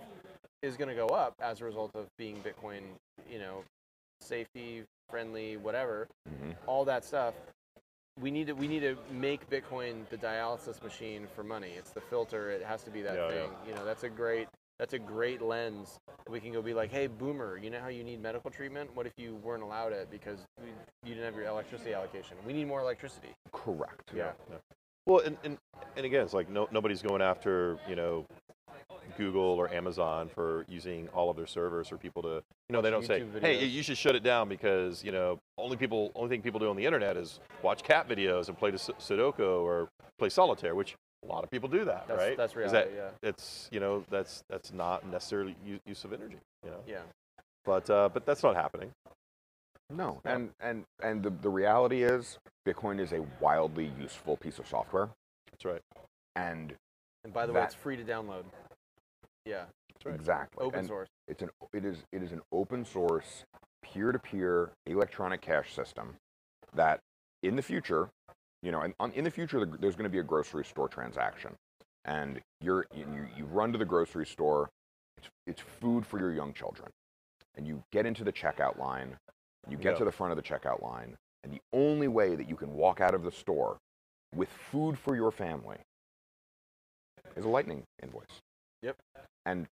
is 0.63 0.77
going 0.77 0.89
to 0.89 0.95
go 0.95 1.09
up 1.09 1.35
as 1.41 1.61
a 1.61 1.65
result 1.65 1.91
of 1.97 2.07
being 2.19 2.37
Bitcoin, 2.37 2.83
you 3.29 3.41
know, 3.41 3.65
safety, 4.21 4.85
friendly, 5.11 5.57
whatever, 5.57 6.07
hmm 6.29 6.53
all 6.67 6.85
that 6.85 7.05
stuff. 7.05 7.35
We 8.21 8.31
need 8.31 8.47
to 8.49 8.53
we 8.53 8.67
need 8.69 8.81
to 8.81 8.97
make 9.13 9.49
Bitcoin 9.49 10.09
the 10.11 10.17
dialysis 10.19 10.83
machine 10.83 11.27
for 11.35 11.43
money. 11.45 11.73
It's 11.77 11.91
the 11.91 12.01
filter. 12.01 12.51
It 12.51 12.63
has 12.65 12.83
to 12.85 12.91
be 12.91 13.03
that 13.03 13.15
Yeah, 13.15 13.29
yeah. 13.29 13.35
thing. 13.43 13.51
You 13.69 13.75
know, 13.75 13.85
that's 13.85 14.03
a 14.05 14.09
great 14.09 14.49
that's 14.79 14.95
a 14.95 14.99
great 14.99 15.43
lens. 15.43 15.99
We 16.29 16.41
can 16.41 16.53
go 16.53 16.63
be 16.63 16.75
like, 16.75 16.91
hey, 16.91 17.09
boomer, 17.09 17.59
you 17.59 17.71
know 17.71 17.81
how 17.81 17.89
you 17.89 18.05
need 18.05 18.23
medical 18.23 18.51
treatment? 18.51 18.95
What 18.95 19.07
if 19.07 19.13
you 19.17 19.35
weren't 19.37 19.63
allowed 19.63 19.93
it 19.93 20.09
because 20.11 20.39
you 21.05 21.15
didn't 21.15 21.25
have 21.25 21.35
your 21.35 21.47
electricity 21.47 21.95
allocation? 21.95 22.37
We 22.47 22.53
need 22.53 22.67
more 22.67 22.81
electricity. 22.81 23.29
Correct. 23.53 24.13
Yeah. 24.15 24.33
Well, 25.07 25.21
and, 25.21 25.37
and, 25.43 25.59
and 25.97 26.07
again, 26.07 26.23
it's 26.23 26.35
like 26.35 26.49
no, 26.49 26.69
nobody's 26.71 27.03
going 27.03 27.23
after, 27.23 27.79
you 27.89 27.97
know, 27.97 28.25
Google 29.17 29.43
or 29.43 29.73
Amazon 29.73 30.29
for 30.29 30.65
using 30.69 31.09
all 31.09 31.31
of 31.31 31.37
their 31.37 31.47
servers 31.47 31.89
for 31.89 31.97
people 31.97 32.23
to, 32.23 32.43
you 32.69 32.73
know, 32.73 32.83
they 32.83 32.91
don't 32.91 33.05
say, 33.05 33.21
YouTube 33.21 33.41
hey, 33.41 33.57
videos. 33.57 33.73
you 33.73 33.83
should 33.83 33.99
shut 33.99 34.15
it 34.15 34.23
down 34.23 34.49
because, 34.49 35.03
you 35.03 35.11
know, 35.11 35.39
only 35.57 35.77
people, 35.77 36.13
only 36.15 36.29
thing 36.29 36.43
people 36.43 36.61
do 36.61 36.69
on 36.69 36.77
the 36.77 36.85
internet 36.85 37.17
is 37.17 37.41
watch 37.63 37.83
cat 37.83 38.09
videos 38.09 38.49
and 38.49 38.57
play 38.57 38.71
the 38.71 38.77
Sudoku 38.77 39.41
or 39.41 39.89
play 40.19 40.29
solitaire, 40.29 40.75
which 40.75 40.95
a 41.25 41.27
lot 41.27 41.45
of 41.45 41.51
people 41.51 41.69
do 41.69 41.85
that, 41.85 42.07
That's 42.09 42.19
right? 42.19 42.37
that's 42.37 42.53
Is 42.53 42.57
reality. 42.57 42.91
that, 42.95 42.97
yeah. 42.97 43.29
it's, 43.29 43.69
you 43.73 43.81
know, 43.81 44.05
that's, 44.11 44.43
that's 44.49 44.73
not 44.73 45.07
necessarily 45.07 45.57
use 45.87 46.05
of 46.05 46.13
energy, 46.13 46.37
you 46.65 46.71
know, 46.71 46.81
Yeah. 46.87 47.03
but, 47.65 47.89
uh, 47.91 48.09
but 48.13 48.25
that's 48.25 48.43
not 48.43 48.55
happening. 48.55 48.91
No. 49.91 50.21
Yeah. 50.25 50.35
And 50.35 50.51
and 50.61 50.85
and 51.03 51.23
the, 51.23 51.31
the 51.31 51.49
reality 51.49 52.03
is 52.03 52.39
Bitcoin 52.67 53.01
is 53.01 53.13
a 53.13 53.25
wildly 53.41 53.91
useful 53.99 54.37
piece 54.37 54.59
of 54.59 54.69
software. 54.69 55.09
That's 55.51 55.65
right. 55.65 55.81
And 56.37 56.75
And 57.25 57.33
by 57.33 57.47
the 57.47 57.55
way, 57.55 57.63
it's 57.63 57.75
free 57.75 57.97
to 57.97 58.05
download. 58.05 58.45
Yeah. 59.47 59.65
That's 59.95 60.05
right. 60.05 60.15
exactly. 60.15 60.63
Open 60.67 60.81
and 60.81 60.89
source. 60.89 61.09
it's 61.27 61.41
an 61.43 61.49
it 61.73 61.87
is 61.87 62.05
it 62.13 62.23
is 62.23 62.33
an 62.33 62.43
open 62.53 62.85
source 62.85 63.45
peer-to-peer 63.83 64.73
electronic 64.87 65.41
cash 65.41 65.73
system 65.75 66.17
that 66.75 67.01
in 67.43 67.57
the 67.57 67.63
future 67.63 68.11
you 68.63 68.73
know 68.73 68.81
and 68.81 68.95
on, 69.01 69.13
in 69.13 69.25
the 69.25 69.31
future 69.31 69.65
there's 69.81 69.95
going 69.95 70.05
to 70.05 70.11
be 70.11 70.19
a 70.19 70.23
grocery 70.23 70.65
store 70.65 70.89
transaction 70.89 71.55
and 72.05 72.41
you're 72.61 72.87
you, 72.95 73.07
you- 73.37 73.45
run 73.47 73.73
to 73.73 73.79
the 73.79 73.85
grocery 73.85 74.27
store 74.27 74.69
it's, 75.19 75.29
it's 75.47 75.61
food 75.81 76.05
for 76.07 76.19
your 76.19 76.33
young 76.33 76.53
children 76.53 76.89
and 77.57 77.67
you 77.67 77.83
get 77.93 78.07
into 78.07 78.25
the 78.25 78.33
checkout 78.33 78.79
line 78.79 79.17
you 79.69 79.77
get 79.77 79.93
Yeah. 79.93 79.99
to 79.99 80.05
the 80.05 80.13
front 80.13 80.33
of 80.33 80.37
the 80.37 80.43
checkout 80.43 80.83
line 80.83 81.17
and 81.45 81.53
the 81.53 81.61
only 81.73 82.09
way 82.09 82.35
that 82.37 82.49
you 82.49 82.57
can 82.57 82.75
walk 82.75 83.01
out 83.01 83.15
of 83.15 83.23
the 83.23 83.33
store 83.33 83.79
with 84.35 84.49
food 84.49 84.99
for 84.99 85.15
your 85.17 85.31
family 85.31 85.79
is 87.37 87.45
a 87.45 87.49
lightning 87.49 87.83
invoice 88.03 88.41
Yep. 88.83 88.97
and 89.47 89.67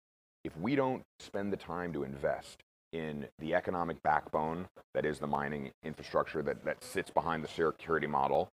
if 0.45 0.57
we 0.59 0.75
don't 0.77 1.03
spend 1.21 1.53
the 1.53 1.57
time 1.57 1.93
to 1.95 2.03
invest 2.05 2.59
in 2.93 3.27
the 3.39 3.55
economic 3.55 4.03
backbone 4.03 4.67
that 4.95 5.05
is 5.05 5.19
the 5.19 5.27
mining 5.27 5.71
infrastructure 5.83 6.43
that, 6.43 6.65
that 6.65 6.85
sits 6.85 7.11
behind 7.11 7.43
the 7.43 7.49
security 7.49 8.07
model, 8.07 8.49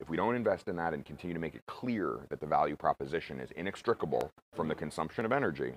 if 0.00 0.08
we 0.08 0.16
don't 0.16 0.34
invest 0.34 0.66
in 0.68 0.76
that 0.76 0.94
and 0.94 1.04
continue 1.04 1.34
to 1.34 1.40
make 1.40 1.54
it 1.54 1.62
clear 1.66 2.20
that 2.30 2.40
the 2.40 2.46
value 2.46 2.74
proposition 2.76 3.38
is 3.38 3.50
inextricable 3.52 4.30
from 4.54 4.68
the 4.68 4.74
consumption 4.74 5.24
of 5.24 5.32
energy, 5.32 5.74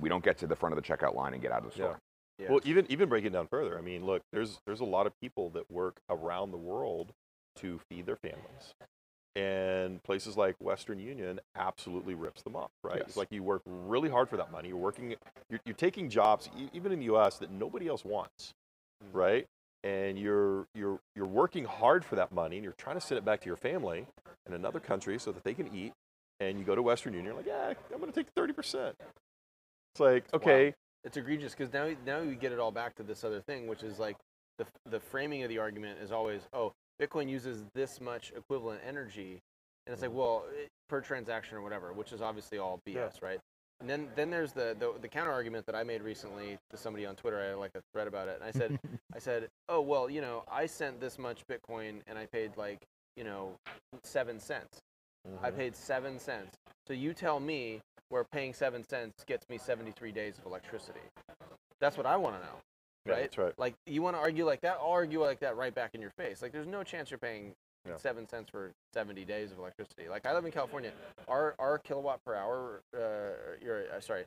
we 0.00 0.08
don't 0.08 0.24
get 0.24 0.38
to 0.38 0.46
the 0.46 0.56
front 0.56 0.76
of 0.76 0.82
the 0.82 0.88
checkout 0.88 1.14
line 1.14 1.34
and 1.34 1.42
get 1.42 1.52
out 1.52 1.58
of 1.64 1.66
the 1.66 1.74
store. 1.74 1.98
Yeah. 2.38 2.50
Well, 2.50 2.60
even 2.64 2.84
even 2.90 3.08
break 3.08 3.24
it 3.24 3.30
down 3.32 3.46
further. 3.46 3.78
I 3.78 3.80
mean, 3.80 4.04
look, 4.04 4.22
there's 4.32 4.58
there's 4.66 4.80
a 4.80 4.84
lot 4.84 5.06
of 5.06 5.12
people 5.20 5.50
that 5.50 5.70
work 5.70 5.98
around 6.10 6.50
the 6.50 6.56
world 6.56 7.12
to 7.56 7.78
feed 7.88 8.06
their 8.06 8.16
families, 8.16 8.74
and 9.36 10.02
places 10.02 10.36
like 10.36 10.56
Western 10.58 10.98
Union 10.98 11.38
absolutely 11.54 12.14
rips 12.14 12.42
them 12.42 12.56
off. 12.56 12.70
Right? 12.82 12.96
Yes. 12.98 13.08
It's 13.08 13.16
like 13.16 13.28
you 13.30 13.44
work 13.44 13.62
really 13.66 14.08
hard 14.10 14.28
for 14.28 14.36
that 14.36 14.50
money. 14.50 14.68
You're 14.68 14.76
working, 14.78 15.14
you're, 15.48 15.60
you're 15.64 15.76
taking 15.76 16.08
jobs 16.10 16.48
e- 16.58 16.70
even 16.72 16.90
in 16.90 16.98
the 16.98 17.04
U.S. 17.04 17.38
that 17.38 17.52
nobody 17.52 17.86
else 17.86 18.04
wants, 18.04 18.52
Mhm. 19.04 19.10
right? 19.14 19.46
And 19.84 20.18
you're 20.18 20.66
you're 20.74 20.98
you're 21.14 21.26
working 21.26 21.64
hard 21.66 22.04
for 22.04 22.16
that 22.16 22.32
money, 22.32 22.56
and 22.56 22.64
you're 22.64 22.74
trying 22.78 22.96
to 22.96 23.00
send 23.00 23.18
it 23.18 23.24
back 23.24 23.40
to 23.42 23.46
your 23.46 23.56
family 23.56 24.06
in 24.46 24.54
another 24.54 24.80
country 24.80 25.18
so 25.18 25.30
that 25.30 25.44
they 25.44 25.54
can 25.54 25.68
eat. 25.74 25.92
And 26.40 26.58
you 26.58 26.64
go 26.64 26.74
to 26.74 26.82
Western 26.82 27.12
Union, 27.12 27.26
you're 27.26 27.36
like, 27.36 27.46
yeah, 27.46 27.74
I'm 27.92 28.00
going 28.00 28.10
to 28.10 28.18
take 28.18 28.28
thirty 28.34 28.52
percent. 28.52 28.96
It's 29.92 30.00
like, 30.00 30.24
okay, 30.34 30.74
It's 31.04 31.16
egregious 31.18 31.54
because 31.54 31.72
now 31.72 31.90
now 32.06 32.20
you 32.20 32.34
get 32.34 32.50
it 32.50 32.58
all 32.58 32.72
back 32.72 32.96
to 32.96 33.02
this 33.02 33.22
other 33.24 33.40
thing, 33.40 33.66
which 33.66 33.82
is 33.82 33.98
like 33.98 34.16
the 34.58 34.66
the 34.90 35.00
framing 35.00 35.42
of 35.42 35.50
the 35.50 35.58
argument 35.58 36.00
is 36.02 36.10
always, 36.10 36.40
oh, 36.54 36.72
Bitcoin 37.00 37.28
uses 37.28 37.62
this 37.74 38.00
much 38.00 38.32
equivalent 38.36 38.80
energy, 38.86 39.40
and 39.86 39.92
it's 39.92 40.02
like, 40.02 40.10
mm. 40.10 40.14
well, 40.14 40.44
it, 40.52 40.68
per 40.88 41.00
transaction 41.00 41.56
or 41.58 41.62
whatever, 41.62 41.92
which 41.92 42.12
is 42.12 42.22
obviously 42.22 42.58
all 42.58 42.80
BS, 42.86 42.94
Yeah. 42.94 43.10
right? 43.20 43.40
And 43.80 43.90
then 43.90 44.08
then 44.16 44.30
there's 44.30 44.52
the, 44.52 44.76
the 44.78 44.94
the 45.00 45.08
counter 45.08 45.32
argument 45.32 45.66
that 45.66 45.74
I 45.74 45.82
made 45.82 46.02
recently 46.02 46.58
to 46.70 46.76
somebody 46.76 47.04
on 47.06 47.16
Twitter. 47.16 47.40
I 47.40 47.46
had 47.50 47.56
like 47.58 47.72
a 47.74 47.82
thread 47.92 48.06
about 48.06 48.28
it, 48.28 48.40
and 48.40 48.44
I 48.44 48.50
said 48.58 48.78
I 49.14 49.18
said, 49.18 49.48
oh 49.68 49.80
well, 49.80 50.08
you 50.08 50.20
know, 50.20 50.44
I 50.50 50.66
sent 50.66 51.00
this 51.00 51.18
much 51.18 51.42
Bitcoin 51.46 52.00
and 52.06 52.16
I 52.18 52.26
paid 52.26 52.56
like 52.56 52.82
you 53.16 53.24
know 53.24 53.56
seven 54.02 54.38
cents. 54.40 54.78
I 55.42 55.50
Mhm. 55.50 55.56
paid 55.56 55.76
seven 55.76 56.18
cents. 56.18 56.54
So 56.86 56.92
you 56.92 57.14
tell 57.14 57.40
me 57.40 57.80
where 58.10 58.24
paying 58.24 58.52
seven 58.52 58.84
cents 58.84 59.24
gets 59.26 59.48
me 59.48 59.56
73 59.56 60.12
days 60.12 60.36
of 60.38 60.44
electricity. 60.44 61.00
That's 61.80 61.96
what 61.96 62.04
I 62.06 62.16
want 62.16 62.36
to 62.36 62.42
know, 62.46 62.56
Yeah, 63.06 63.12
right? 63.12 63.20
that's 63.22 63.38
right. 63.38 63.58
Like 63.58 63.74
you 63.86 64.02
want 64.02 64.16
to 64.16 64.20
argue 64.20 64.44
like 64.44 64.60
that, 64.60 64.76
I'll 64.80 64.90
argue 64.90 65.20
like 65.22 65.40
that 65.40 65.56
right 65.56 65.74
back 65.74 65.94
in 65.94 66.00
your 66.02 66.10
face. 66.10 66.42
Like 66.42 66.52
there's 66.52 66.66
no 66.66 66.82
chance 66.84 67.10
you're 67.10 67.16
paying 67.18 67.54
Yeah. 67.86 67.96
seven 67.98 68.26
cents 68.28 68.50
for 68.50 68.72
70 68.94 69.24
days 69.24 69.52
of 69.52 69.58
electricity. 69.58 70.08
Like 70.08 70.24
I 70.26 70.32
live 70.32 70.44
in 70.46 70.52
California, 70.52 70.92
our 71.28 71.54
our 71.58 71.78
kilowatt 71.78 72.24
per 72.24 72.34
hour, 72.34 72.80
uh, 72.96 73.56
you're 73.62 73.84
uh, 73.94 74.00
sorry, 74.00 74.24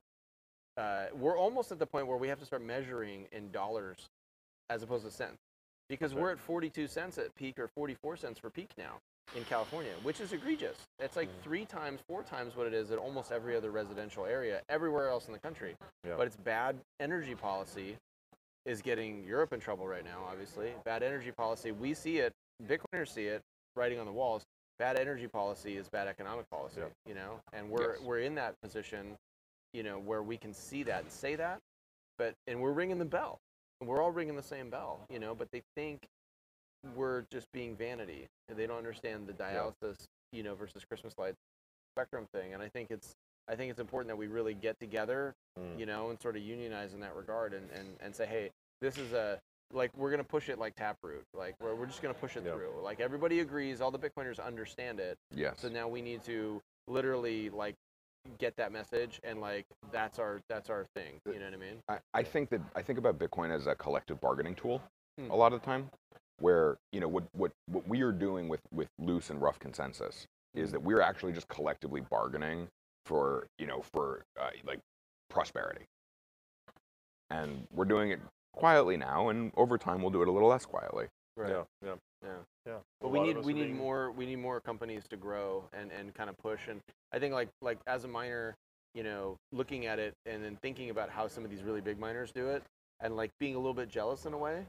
uh, 0.77 1.05
we're 1.13 1.37
almost 1.37 1.71
at 1.71 1.79
the 1.79 1.85
point 1.87 2.05
where 2.07 2.17
we 2.17 2.27
have 2.27 2.39
to 2.39 2.45
start 2.45 2.61
measuring 2.61 3.25
in 3.31 3.49
dollars 3.51 3.97
as 4.69 4.83
opposed 4.83 5.05
to 5.05 5.11
cents, 5.11 5.37
because 5.89 6.11
Okay. 6.11 6.21
we're 6.21 6.31
at 6.31 6.39
42 6.39 6.87
cents 6.87 7.17
at 7.17 7.33
peak 7.35 7.57
or 7.57 7.67
44 7.67 8.15
cents 8.17 8.37
for 8.39 8.49
peak 8.51 8.69
now 8.77 8.99
in 9.35 9.43
California, 9.45 9.93
which 10.03 10.21
is 10.21 10.33
egregious. 10.33 10.77
It's 10.99 11.15
like 11.15 11.29
Mhm. 11.29 11.41
three 11.41 11.65
times, 11.65 11.99
four 12.07 12.21
times 12.23 12.55
what 12.55 12.67
it 12.67 12.73
is 12.73 12.91
at 12.91 12.99
almost 12.99 13.31
every 13.31 13.55
other 13.55 13.71
residential 13.71 14.25
area 14.25 14.61
everywhere 14.69 15.09
else 15.09 15.25
in 15.27 15.33
the 15.33 15.39
country. 15.39 15.75
Yeah. 16.03 16.15
But 16.15 16.27
it's 16.27 16.37
bad 16.37 16.79
energy 16.99 17.33
policy 17.35 17.97
is 18.65 18.81
getting 18.81 19.23
Europe 19.23 19.51
in 19.53 19.59
trouble 19.61 19.87
right 19.87 20.03
now, 20.03 20.25
obviously. 20.29 20.73
Bad 20.83 21.01
energy 21.01 21.31
policy, 21.31 21.71
we 21.71 21.93
see 21.93 22.19
it, 22.19 22.33
Bitcoiners 22.65 23.09
see 23.09 23.25
it 23.25 23.41
writing 23.75 23.99
on 23.99 24.05
the 24.05 24.11
walls. 24.11 24.43
Bad 24.79 24.99
energy 24.99 25.27
policy 25.27 25.77
is 25.77 25.87
bad 25.89 26.07
economic 26.07 26.49
policy, 26.49 26.81
you 27.05 27.13
know? 27.15 27.39
And 27.53 27.69
we're 27.69 27.93
Yes. 27.95 28.01
we're 28.01 28.19
in 28.19 28.35
that 28.35 28.59
position, 28.61 29.17
you 29.73 29.83
know, 29.83 29.99
where 29.99 30.23
we 30.23 30.37
can 30.37 30.53
see 30.53 30.83
that 30.83 31.03
and 31.03 31.11
say 31.11 31.35
that, 31.35 31.59
but 32.17 32.33
and 32.47 32.61
we're 32.61 32.71
ringing 32.73 32.97
the 32.99 33.05
bell. 33.05 33.39
And 33.79 33.87
we're 33.89 34.01
all 34.01 34.11
ringing 34.11 34.35
the 34.35 34.41
same 34.43 34.69
bell, 34.71 35.05
you 35.09 35.19
know, 35.19 35.35
but 35.35 35.51
they 35.51 35.61
think 35.75 36.07
we're 36.95 37.23
just 37.31 37.45
being 37.51 37.75
vanity. 37.75 38.27
And 38.49 38.57
they 38.57 38.65
don't 38.65 38.77
understand 38.77 39.27
the 39.27 39.33
dialysis, 39.33 40.05
you 40.31 40.41
know, 40.43 40.55
versus 40.55 40.83
Christmas 40.85 41.13
lights 41.17 41.37
spectrum 41.95 42.27
thing. 42.33 42.53
And 42.53 42.61
I 42.63 42.69
think 42.69 42.89
it's 42.91 43.13
I 43.47 43.55
think 43.55 43.71
it's 43.71 43.79
important 43.79 44.09
that 44.09 44.17
we 44.17 44.27
really 44.27 44.53
get 44.53 44.79
together 44.79 45.33
Mm. 45.57 45.79
you 45.79 45.87
know, 45.87 46.11
and 46.11 46.21
sort 46.21 46.35
of 46.35 46.43
unionize 46.43 46.93
in 46.93 46.99
that 46.99 47.15
regard 47.15 47.51
and, 47.55 47.67
and, 47.71 47.87
and 47.99 48.15
say, 48.15 48.27
hey, 48.27 48.51
this 48.79 48.95
is 48.99 49.11
a, 49.13 49.39
like, 49.73 49.91
we're 49.97 50.09
going 50.09 50.19
to 50.23 50.27
push 50.27 50.49
it 50.49 50.59
like 50.59 50.75
Taproot. 50.75 51.23
Like, 51.33 51.55
we're, 51.61 51.75
we're 51.75 51.85
just 51.85 52.01
going 52.01 52.13
to 52.13 52.19
push 52.19 52.35
it 52.37 52.43
Yeah. 52.45 52.53
through. 52.53 52.81
Like, 52.83 52.99
everybody 52.99 53.39
agrees, 53.41 53.81
all 53.81 53.91
the 53.91 53.99
Bitcoiners 53.99 54.43
understand 54.43 54.99
it. 54.99 55.17
Yeah. 55.35 55.51
So 55.57 55.67
now 55.69 55.87
we 55.87 56.01
need 56.01 56.23
to 56.25 56.61
literally, 56.87 57.49
like, 57.49 57.75
get 58.39 58.55
that 58.57 58.71
message 58.71 59.19
and, 59.23 59.39
like, 59.41 59.65
that's 59.91 60.19
our, 60.19 60.39
that's 60.49 60.69
our 60.69 60.85
thing. 60.95 61.19
You 61.25 61.39
know 61.39 61.45
what 61.45 61.53
I 61.53 61.57
mean? 61.57 61.77
I, 61.89 61.97
I 62.13 62.23
think 62.23 62.49
that 62.49 62.61
I 62.75 62.81
think 62.81 62.99
about 62.99 63.17
Bitcoin 63.19 63.51
as 63.53 63.67
a 63.67 63.75
collective 63.75 64.19
bargaining 64.21 64.55
tool 64.55 64.81
Hmm. 65.19 65.31
a 65.31 65.35
lot 65.35 65.51
of 65.51 65.61
the 65.61 65.65
time, 65.65 65.89
where 66.39 66.77
you 66.91 66.99
know 66.99 67.07
what 67.07 67.23
what 67.33 67.51
what 67.65 67.87
we 67.87 68.01
are 68.03 68.11
doing 68.11 68.47
with 68.47 68.59
with 68.71 68.87
loose 68.99 69.31
and 69.31 69.41
rough 69.41 69.57
consensus 69.57 70.27
is 70.53 70.69
Mhm. 70.69 70.73
that 70.73 70.83
we're 70.83 71.01
actually 71.01 71.31
just 71.33 71.47
collectively 71.47 72.01
bargaining 72.01 72.67
for 73.05 73.47
you 73.57 73.65
know 73.65 73.81
for 73.81 74.23
uh, 74.39 74.51
like 74.63 74.79
prosperity, 75.31 75.85
and 77.31 77.65
we're 77.73 77.85
doing 77.85 78.11
it 78.11 78.19
quietly 78.57 78.97
now, 78.97 79.29
and 79.29 79.51
over 79.55 79.77
time 79.77 80.01
we'll 80.01 80.11
do 80.11 80.21
it 80.21 80.27
a 80.27 80.31
little 80.31 80.49
less 80.49 80.65
quietly. 80.65 81.07
Right. 81.35 81.49
Yeah, 81.51 81.63
yeah, 81.85 81.93
Yeah. 82.23 82.29
yeah. 82.65 82.77
But 82.99 83.07
A 83.07 83.09
we 83.11 83.19
need 83.21 83.37
we 83.45 83.53
need 83.53 83.63
being- 83.65 83.77
more 83.77 84.11
we 84.11 84.25
need 84.25 84.37
more 84.37 84.59
companies 84.59 85.07
to 85.09 85.17
grow 85.17 85.63
and, 85.73 85.91
and 85.91 86.13
kind 86.15 86.29
of 86.29 86.37
push 86.37 86.67
and 86.67 86.81
I 87.11 87.19
think 87.19 87.33
like 87.33 87.49
like 87.61 87.77
as 87.87 88.03
a 88.03 88.07
miner, 88.07 88.55
you 88.95 89.03
know, 89.03 89.37
looking 89.51 89.85
at 89.85 89.99
it 89.99 90.13
and 90.25 90.43
then 90.43 90.57
thinking 90.61 90.89
about 90.89 91.09
how 91.09 91.27
some 91.27 91.43
of 91.45 91.51
these 91.51 91.61
really 91.61 91.81
big 91.81 91.99
miners 91.99 92.31
do 92.31 92.47
it 92.49 92.63
and 93.01 93.15
like 93.15 93.29
being 93.39 93.53
a 93.55 93.59
little 93.59 93.75
bit 93.75 93.87
jealous 93.89 94.25
in 94.25 94.33
a 94.33 94.37
way. 94.37 94.65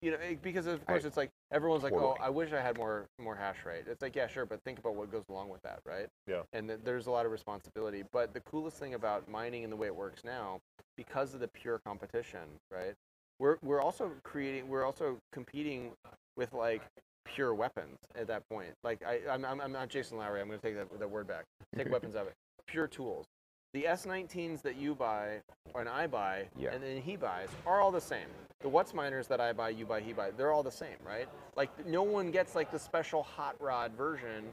You 0.00 0.10
know, 0.12 0.16
eh, 0.18 0.34
because 0.42 0.66
of 0.66 0.80
I- 0.88 0.92
course 0.92 1.04
it's 1.04 1.16
like 1.16 1.30
everyone's 1.52 1.82
like, 1.84 1.92
"Oh, 1.92 2.16
I 2.20 2.28
wish 2.28 2.52
I 2.52 2.60
had 2.60 2.76
more 2.76 3.06
more 3.20 3.34
hash 3.36 3.64
rate." 3.64 3.84
It's 3.88 4.02
like, 4.02 4.14
"Yeah, 4.16 4.26
sure, 4.26 4.44
but 4.46 4.60
think 4.64 4.78
about 4.80 4.94
what 4.96 5.10
goes 5.12 5.24
along 5.28 5.48
with 5.48 5.62
that, 5.62 5.78
right?" 5.84 6.08
Yeah. 6.26 6.42
And 6.52 6.68
th- 6.68 6.80
there's 6.84 7.06
a 7.06 7.10
lot 7.12 7.24
of 7.26 7.30
responsibility, 7.32 8.02
but 8.12 8.32
the 8.32 8.40
coolest 8.40 8.78
thing 8.78 8.94
about 8.94 9.28
mining 9.28 9.62
and 9.64 9.72
the 9.72 9.76
way 9.76 9.86
it 9.88 9.94
works 9.94 10.24
now 10.24 10.60
because 10.96 11.34
of 11.34 11.40
the 11.40 11.46
pure 11.48 11.78
competition, 11.84 12.58
right? 12.70 12.94
We're 13.38 13.56
we're 13.62 13.80
also 13.80 14.10
creating 14.22 14.68
we're 14.68 14.84
also 14.84 15.18
competing 15.32 15.92
with 16.36 16.52
like 16.52 16.82
pure 17.24 17.54
weapons 17.54 17.98
at 18.14 18.26
that 18.28 18.48
point. 18.48 18.70
Like 18.84 19.02
I, 19.06 19.20
I'm, 19.30 19.44
I'm, 19.44 19.60
I'm 19.60 19.72
not 19.72 19.88
Jason 19.88 20.18
Lowery. 20.18 20.40
I'm 20.40 20.48
going 20.48 20.58
to 20.58 20.66
take 20.66 20.76
that, 20.76 20.98
that 20.98 21.10
word 21.10 21.26
back. 21.26 21.44
Take 21.76 21.88
weapons 21.92 22.16
out 22.16 22.22
of 22.22 22.28
it. 22.28 22.34
Pure 22.66 22.88
tools. 22.88 23.26
The 23.74 23.84
S19s 23.84 24.60
that 24.62 24.76
you 24.76 24.94
buy 24.94 25.40
and 25.78 25.88
I 25.88 26.06
buy, 26.06 26.48
Yeah. 26.58 26.74
and 26.74 26.82
then 26.82 27.00
he 27.00 27.16
buys, 27.16 27.48
are 27.66 27.80
all 27.80 27.90
the 27.90 28.00
same. 28.00 28.26
The 28.60 28.68
What's 28.68 28.92
miners 28.92 29.26
that 29.28 29.40
I 29.40 29.52
buy, 29.54 29.70
you 29.70 29.86
buy, 29.86 30.00
he 30.00 30.12
buy, 30.12 30.30
they're 30.36 30.52
all 30.52 30.62
the 30.62 30.70
same, 30.70 30.96
right? 31.06 31.26
Like 31.56 31.86
no 31.86 32.02
one 32.02 32.30
gets 32.30 32.54
like 32.54 32.70
the 32.70 32.78
special 32.78 33.22
hot 33.22 33.56
rod 33.60 33.92
version, 33.96 34.44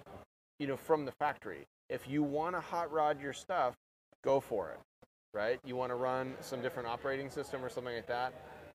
you 0.59 0.67
know, 0.67 0.77
from 0.77 1.03
the 1.05 1.11
factory. 1.13 1.65
If 1.89 2.07
you 2.07 2.23
want 2.23 2.55
to 2.55 2.61
hot 2.61 2.91
rod 2.93 3.19
your 3.21 3.33
stuff, 3.33 3.75
go 4.23 4.39
for 4.39 4.69
it, 4.69 4.79
right? 5.33 5.59
You 5.65 5.75
want 5.75 5.89
to 5.91 5.95
run 5.95 6.33
some 6.39 6.61
different 6.61 6.87
operating 6.87 7.29
system 7.29 7.63
or 7.65 7.67
something 7.69 7.95
like 7.95 8.07
that, 8.07 8.33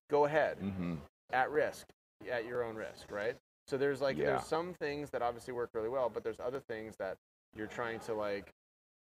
go 0.09 0.25
ahead 0.25 0.57
Mm-hmm. 0.61 0.95
at 1.31 1.49
risk, 1.51 1.87
at 2.31 2.45
your 2.45 2.63
own 2.63 2.75
risk, 2.75 3.11
right? 3.11 3.35
So 3.67 3.77
there's 3.77 4.01
like 4.01 4.17
Yeah. 4.17 4.25
there's 4.27 4.45
some 4.45 4.73
things 4.73 5.09
that 5.11 5.21
obviously 5.21 5.53
work 5.53 5.69
really 5.73 5.89
well, 5.89 6.09
but 6.09 6.23
there's 6.23 6.39
other 6.39 6.59
things 6.59 6.95
that 6.97 7.17
you're 7.55 7.67
trying 7.67 7.99
to 8.01 8.13
like, 8.13 8.49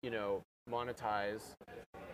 you 0.04 0.10
know, 0.12 0.42
monetize, 0.70 1.42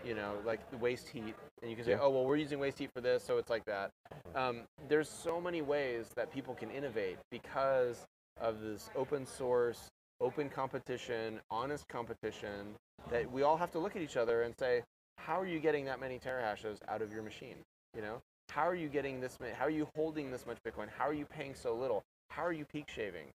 you 0.05 0.15
know, 0.15 0.35
like 0.45 0.69
the 0.71 0.77
waste 0.77 1.07
heat, 1.09 1.35
and 1.61 1.69
you 1.69 1.75
can 1.75 1.85
say, 1.85 1.91
Yeah. 1.91 1.99
oh 2.01 2.09
well, 2.09 2.25
we're 2.25 2.37
using 2.37 2.59
waste 2.59 2.79
heat 2.79 2.89
for 2.93 3.01
this, 3.01 3.23
so 3.23 3.37
it's 3.37 3.49
like 3.49 3.65
that. 3.65 3.91
Um, 4.35 4.61
there's 4.87 5.09
so 5.09 5.41
many 5.41 5.61
ways 5.61 6.09
that 6.15 6.31
people 6.31 6.53
can 6.55 6.69
innovate 6.71 7.17
because 7.31 8.05
of 8.39 8.61
this 8.61 8.89
open 8.95 9.25
source, 9.25 9.89
open 10.21 10.49
competition, 10.49 11.39
honest 11.51 11.87
competition 11.87 12.75
that 13.11 13.29
we 13.31 13.43
all 13.43 13.57
have 13.57 13.71
to 13.71 13.79
look 13.79 13.95
at 13.95 14.01
each 14.01 14.17
other 14.17 14.43
and 14.43 14.53
say, 14.57 14.83
how 15.17 15.39
are 15.39 15.47
you 15.47 15.59
getting 15.59 15.85
that 15.85 15.99
many 15.99 16.19
terahashes 16.19 16.77
out 16.87 17.01
of 17.01 17.11
your 17.11 17.23
machine? 17.23 17.55
You 17.95 18.01
know, 18.01 18.21
how 18.51 18.67
are 18.67 18.75
you 18.75 18.87
getting 18.87 19.19
this? 19.21 19.37
ma- 19.39 19.47
How 19.57 19.65
are 19.65 19.69
you 19.71 19.87
holding 19.95 20.31
this 20.31 20.45
much 20.45 20.57
Bitcoin? 20.65 20.87
How 20.97 21.07
are 21.07 21.13
you 21.13 21.25
paying 21.25 21.53
so 21.55 21.73
little? 21.75 22.03
How 22.29 22.43
are 22.43 22.51
you 22.53 22.65
peak 22.65 22.89
shaving? 22.89 23.27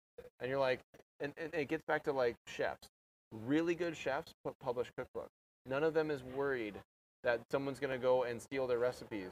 And 0.40 0.50
you're 0.50 0.58
like, 0.60 0.80
and, 1.20 1.32
and 1.38 1.52
it 1.54 1.68
gets 1.68 1.82
back 1.86 2.02
to 2.04 2.12
like 2.12 2.34
chefs. 2.46 2.88
Really 3.46 3.74
good 3.74 3.96
chefs 3.96 4.32
put 4.44 4.58
publish 4.60 4.88
cookbooks. 4.98 5.28
None 5.66 5.84
of 5.84 5.94
them 5.94 6.10
is 6.10 6.22
worried 6.36 6.74
that 7.22 7.40
someone's 7.50 7.78
gonna 7.78 7.98
go 7.98 8.24
and 8.24 8.40
steal 8.42 8.66
their 8.66 8.78
recipes. 8.78 9.30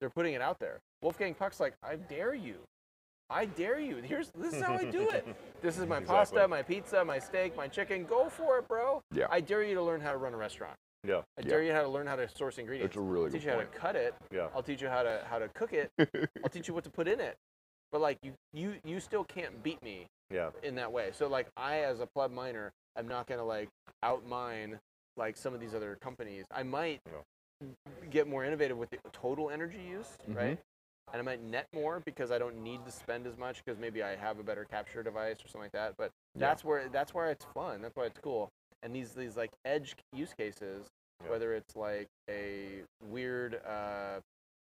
They're 0.00 0.10
putting 0.10 0.34
it 0.34 0.42
out 0.42 0.58
there. 0.58 0.78
Wolfgang 1.02 1.34
Puck's 1.34 1.60
like, 1.60 1.74
I 1.82 1.96
dare 1.96 2.34
you. 2.34 2.56
I 3.28 3.44
dare 3.46 3.78
you. 3.78 3.96
Here's 3.96 4.30
this 4.38 4.54
is 4.54 4.62
how 4.62 4.74
I 4.74 4.84
do 4.84 5.08
it. 5.10 5.26
This 5.62 5.76
is 5.76 5.86
my 5.86 5.98
Exactly. 5.98 6.06
pasta, 6.38 6.48
my 6.48 6.62
pizza, 6.62 7.04
my 7.04 7.18
steak, 7.18 7.54
my 7.54 7.68
chicken. 7.68 8.04
Go 8.04 8.30
for 8.30 8.58
it, 8.58 8.66
bro. 8.66 9.02
Yeah. 9.12 9.26
I 9.30 9.40
dare 9.42 9.62
you 9.62 9.74
to 9.74 9.82
learn 9.82 10.00
how 10.00 10.10
to 10.10 10.16
run 10.16 10.32
a 10.32 10.36
restaurant. 10.38 10.74
Yeah, 11.04 11.22
I 11.38 11.42
Yeah. 11.42 11.48
dare 11.48 11.62
you 11.62 11.72
how 11.72 11.82
to 11.82 11.88
learn 11.88 12.06
how 12.06 12.16
to 12.16 12.28
source 12.28 12.58
ingredients. 12.58 12.94
It's 12.94 12.98
a 12.98 13.00
really 13.00 13.26
I'll 13.26 13.30
teach 13.32 13.44
you 13.44 13.50
how 13.50 13.56
to 13.58 13.66
cut 13.66 13.96
it. 13.96 14.14
yeah. 14.30 14.48
I'll 14.54 14.62
teach 14.62 14.82
you 14.82 14.88
how 14.88 15.02
to 15.02 15.24
how 15.28 15.38
to 15.38 15.48
cook 15.48 15.72
it. 15.72 15.90
I'll 16.44 16.50
teach 16.50 16.68
you 16.68 16.74
what 16.74 16.84
to 16.84 16.90
put 16.90 17.08
in 17.08 17.20
it. 17.20 17.36
But 17.90 18.00
like 18.00 18.18
you 18.22 18.34
you 18.52 18.74
you 18.84 19.00
still 19.00 19.24
can't 19.24 19.62
beat 19.62 19.82
me 19.82 20.06
Yeah, 20.30 20.50
in 20.62 20.74
that 20.76 20.92
way. 20.92 21.10
So 21.12 21.26
like 21.26 21.48
I 21.56 21.78
as 21.80 22.00
a 22.00 22.06
pleb 22.06 22.30
miner, 22.30 22.72
I'm 22.96 23.08
not 23.08 23.26
gonna 23.26 23.44
like 23.44 23.68
outmine 24.02 24.78
like 25.16 25.36
some 25.36 25.54
of 25.54 25.60
these 25.60 25.74
other 25.74 25.96
companies. 26.00 26.44
I 26.50 26.62
might 26.62 27.00
get 28.10 28.28
more 28.28 28.44
innovative 28.44 28.76
with 28.76 28.90
the 28.90 28.98
total 29.12 29.50
energy 29.50 29.80
use, 29.82 30.16
Mhm. 30.28 30.36
right? 30.36 30.58
And 31.12 31.18
I 31.18 31.22
might 31.22 31.42
net 31.42 31.66
more 31.72 32.00
because 32.00 32.30
I 32.30 32.38
don't 32.38 32.62
need 32.62 32.84
to 32.84 32.92
spend 32.92 33.26
as 33.26 33.36
much 33.36 33.64
because 33.64 33.78
maybe 33.80 34.02
I 34.02 34.14
have 34.14 34.38
a 34.38 34.44
better 34.44 34.64
capture 34.64 35.02
device 35.02 35.44
or 35.44 35.48
something 35.48 35.62
like 35.62 35.72
that. 35.72 35.96
But 35.96 36.12
Yeah. 36.34 36.46
that's 36.48 36.62
where 36.64 36.88
that's 36.90 37.14
where 37.14 37.30
it's 37.30 37.44
fun. 37.46 37.80
That's 37.82 37.96
why 37.96 38.04
it's 38.04 38.20
cool. 38.20 38.50
And 38.82 38.94
these 38.94 39.12
these 39.12 39.36
like 39.36 39.50
edge 39.64 39.94
use 40.14 40.32
cases, 40.36 40.86
Yeah. 41.22 41.30
whether 41.30 41.54
it's 41.54 41.76
like 41.76 42.08
a 42.28 42.82
weird 43.02 43.60
uh, 43.66 44.20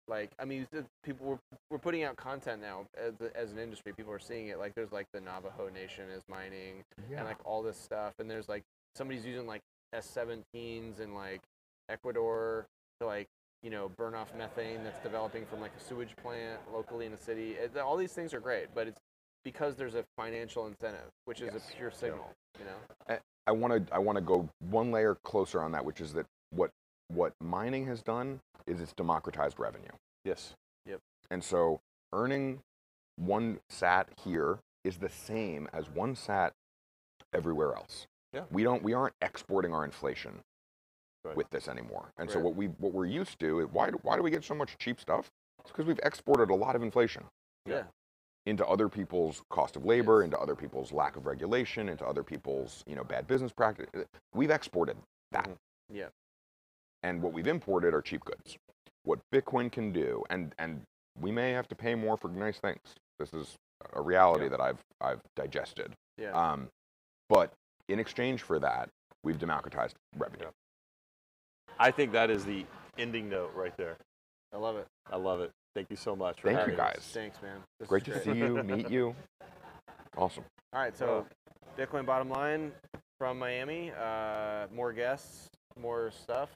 like 0.08 0.30
I 0.38 0.44
mean 0.44 0.66
people 1.02 1.26
we're, 1.26 1.38
we're 1.70 1.78
putting 1.78 2.02
out 2.04 2.16
content 2.16 2.60
now 2.60 2.86
as, 2.96 3.14
as 3.34 3.52
an 3.52 3.58
industry. 3.58 3.92
People 3.96 4.12
are 4.12 4.18
seeing 4.18 4.48
it. 4.48 4.58
Like 4.58 4.74
there's 4.74 4.92
like 4.92 5.06
the 5.12 5.20
Navajo 5.20 5.68
Nation 5.72 6.10
is 6.14 6.22
mining 6.28 6.82
and 7.16 7.24
like 7.24 7.38
all 7.44 7.62
this 7.62 7.78
stuff. 7.78 8.12
And 8.18 8.30
there's 8.30 8.48
like 8.48 8.62
somebody's 8.94 9.24
using 9.24 9.46
like 9.46 9.62
S17s 9.94 11.00
in 11.00 11.14
like 11.14 11.40
Ecuador 11.88 12.66
to 13.00 13.06
like 13.06 13.26
you 13.62 13.70
know 13.70 13.90
burn 13.96 14.14
off 14.14 14.34
methane 14.36 14.84
that's 14.84 15.00
developing 15.02 15.46
from 15.46 15.60
like 15.60 15.72
a 15.78 15.82
sewage 15.82 16.14
plant 16.22 16.60
locally 16.72 17.06
in 17.06 17.12
a 17.14 17.18
city. 17.18 17.52
It, 17.52 17.76
all 17.78 17.96
these 17.96 18.12
things 18.12 18.34
are 18.34 18.40
great, 18.40 18.66
but 18.74 18.86
it's 18.88 19.00
because 19.44 19.76
there's 19.76 19.94
a 19.94 20.04
financial 20.16 20.66
incentive, 20.66 21.10
which 21.26 21.40
is 21.40 21.52
Yes. 21.52 21.68
a 21.70 21.76
pure 21.76 21.90
signal. 21.90 22.30
You 22.58 22.64
know. 22.64 23.18
I 23.46 23.52
want 23.52 23.86
to 23.86 23.94
I 23.94 23.98
want 23.98 24.16
to 24.16 24.22
go 24.22 24.48
one 24.70 24.90
layer 24.90 25.16
closer 25.16 25.62
on 25.62 25.72
that, 25.72 25.84
which 25.84 26.00
is 26.00 26.12
that 26.14 26.26
what 26.50 26.70
what 27.08 27.34
mining 27.40 27.86
has 27.86 28.02
done 28.02 28.40
is 28.66 28.80
it's 28.80 28.92
democratized 28.94 29.58
revenue. 29.58 29.92
yes, 30.24 30.54
Yep. 30.86 31.00
And 31.30 31.44
so 31.44 31.80
earning 32.14 32.62
one 33.16 33.60
sat 33.68 34.08
here 34.24 34.58
is 34.84 34.98
the 34.98 35.10
same 35.10 35.68
as 35.74 35.90
one 35.90 36.14
sat 36.16 36.54
everywhere 37.34 37.74
else. 37.74 38.06
Yeah. 38.32 38.44
We 38.50 38.62
don't 38.62 38.82
we 38.82 38.94
aren't 38.94 39.14
exporting 39.20 39.74
our 39.74 39.84
inflation 39.84 40.40
Right. 41.24 41.36
with 41.36 41.48
this 41.50 41.68
anymore. 41.68 42.12
And 42.18 42.30
so 42.30 42.38
what 42.38 42.54
we 42.54 42.66
what 42.66 42.92
we're 42.92 43.06
used 43.06 43.38
to, 43.40 43.66
why 43.68 43.90
do, 43.90 43.98
why 44.02 44.16
do 44.16 44.22
we 44.22 44.30
get 44.30 44.44
so 44.44 44.54
much 44.54 44.76
cheap 44.78 44.98
stuff? 45.00 45.30
It's 45.60 45.70
because 45.70 45.86
we've 45.86 46.00
exported 46.02 46.50
a 46.50 46.54
lot 46.54 46.74
of 46.76 46.82
inflation 46.82 47.24
Yeah. 47.66 47.84
Into 48.46 48.66
other 48.66 48.88
people's 48.88 49.42
cost 49.50 49.76
of 49.76 49.84
labor, 49.84 50.20
Yes. 50.20 50.24
into 50.26 50.38
other 50.38 50.54
people's 50.54 50.92
lack 50.92 51.16
of 51.16 51.26
regulation, 51.26 51.88
into 51.88 52.06
other 52.06 52.22
people's, 52.22 52.82
you 52.86 52.94
know, 52.94 53.04
bad 53.04 53.26
business 53.26 53.52
practice. 53.52 53.88
We've 54.34 54.50
exported 54.50 54.96
that. 55.32 55.46
Mhm. 55.48 55.56
Yeah. 55.88 56.08
And 57.02 57.22
what 57.22 57.32
we've 57.32 57.46
imported 57.46 57.94
are 57.94 58.02
cheap 58.02 58.24
goods. 58.24 58.56
What 59.04 59.20
Bitcoin 59.32 59.70
can 59.70 59.92
do, 59.92 60.24
and 60.30 60.54
and 60.58 60.82
we 61.20 61.30
may 61.30 61.52
have 61.52 61.68
to 61.68 61.74
pay 61.74 61.94
more 61.94 62.16
for 62.16 62.28
nice 62.28 62.58
things. 62.58 62.80
This 63.18 63.32
is 63.32 63.56
a 63.92 64.00
reality 64.00 64.44
Yeah. 64.44 64.50
that 64.50 64.60
I've 64.60 64.82
I've 65.00 65.22
digested. 65.36 65.94
Yeah. 66.16 66.32
Um, 66.32 66.70
but 67.28 67.52
in 67.88 67.98
exchange 67.98 68.42
for 68.42 68.58
that, 68.58 68.88
we've 69.22 69.38
democratized 69.38 69.96
revenue. 70.16 70.50
I 71.78 71.90
think 71.90 72.12
that 72.12 72.30
is 72.30 72.44
the 72.44 72.66
ending 72.98 73.28
note 73.28 73.52
right 73.54 73.76
there. 73.76 73.96
I 74.52 74.56
love 74.56 74.76
it. 74.76 74.86
I 75.06 75.16
love 75.16 75.40
it. 75.40 75.50
Thank 75.74 75.90
you 75.90 75.96
so 75.96 76.14
much. 76.14 76.40
For 76.40 76.48
Thank 76.48 76.66
you, 76.68 76.74
having 76.76 76.80
us. 76.80 76.94
guys. 76.94 77.10
Thanks, 77.12 77.42
man. 77.42 77.58
This 77.80 77.88
Great 77.88 78.06
is 78.08 78.14
to 78.14 78.32
see 78.32 78.38
you, 78.38 78.62
meet 78.62 78.90
you. 78.90 79.14
Awesome. 80.16 80.44
All 80.72 80.80
right, 80.80 80.96
so 80.96 81.26
Bitcoin 81.76 82.06
bottom 82.06 82.30
line 82.30 82.70
from 83.18 83.38
Miami. 83.38 83.90
Uh, 83.98 84.66
more 84.74 84.92
guests, 84.92 85.48
more 85.80 86.10
stuff. 86.22 86.50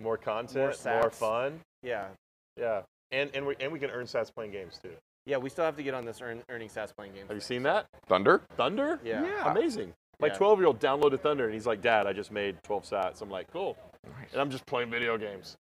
More 0.00 0.16
content, 0.16 0.76
More 0.84 1.00
more, 1.00 1.10
fun. 1.10 1.60
Yeah, 1.84 2.08
Yeah. 2.56 2.82
And 3.12 3.30
and 3.34 3.46
we 3.46 3.54
and 3.60 3.70
we 3.70 3.78
can 3.78 3.90
earn 3.90 4.06
sats 4.06 4.34
playing 4.34 4.50
games 4.50 4.78
too. 4.82 4.90
yeah. 5.26 5.36
We 5.36 5.48
still 5.48 5.64
have 5.64 5.76
to 5.76 5.82
get 5.84 5.94
on 5.94 6.04
this 6.04 6.20
earn, 6.20 6.42
earning 6.48 6.68
stats 6.68 6.92
playing 6.96 7.12
game. 7.12 7.28
Have 7.28 7.36
you 7.36 7.40
seen 7.40 7.60
so- 7.62 7.68
that? 7.74 7.86
Thunder? 8.08 8.40
Thunder? 8.56 8.98
Yeah. 9.04 9.22
Yeah. 9.24 9.50
Amazing. 9.52 9.92
My 10.18 10.28
Yeah. 10.28 10.34
12 10.34 10.58
year 10.58 10.66
old 10.66 10.80
downloaded 10.80 11.20
Thunder 11.20 11.44
and 11.44 11.54
he's 11.54 11.66
like, 11.66 11.82
Dad, 11.82 12.06
I 12.08 12.12
just 12.12 12.32
made 12.32 12.56
12 12.64 12.84
sats. 12.84 13.20
I'm 13.22 13.30
like, 13.30 13.46
cool. 13.52 13.76
Nice. 14.18 14.32
And 14.32 14.40
I'm 14.40 14.50
just 14.50 14.66
playing 14.66 14.90
video 14.90 15.16
games. 15.18 15.56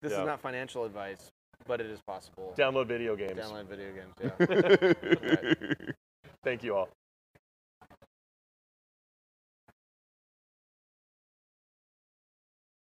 This 0.00 0.12
Yeah. 0.12 0.20
is 0.20 0.26
not 0.26 0.40
financial 0.40 0.84
advice, 0.84 1.28
but 1.66 1.80
it 1.80 1.86
is 1.86 2.00
possible. 2.00 2.54
Download 2.56 2.86
video 2.86 3.16
games. 3.16 3.38
Download 3.38 3.66
video 3.66 3.92
games. 3.92 4.14
Yeah. 4.20 5.92
Thank 6.44 6.62
you 6.62 6.76
all. 6.76 6.88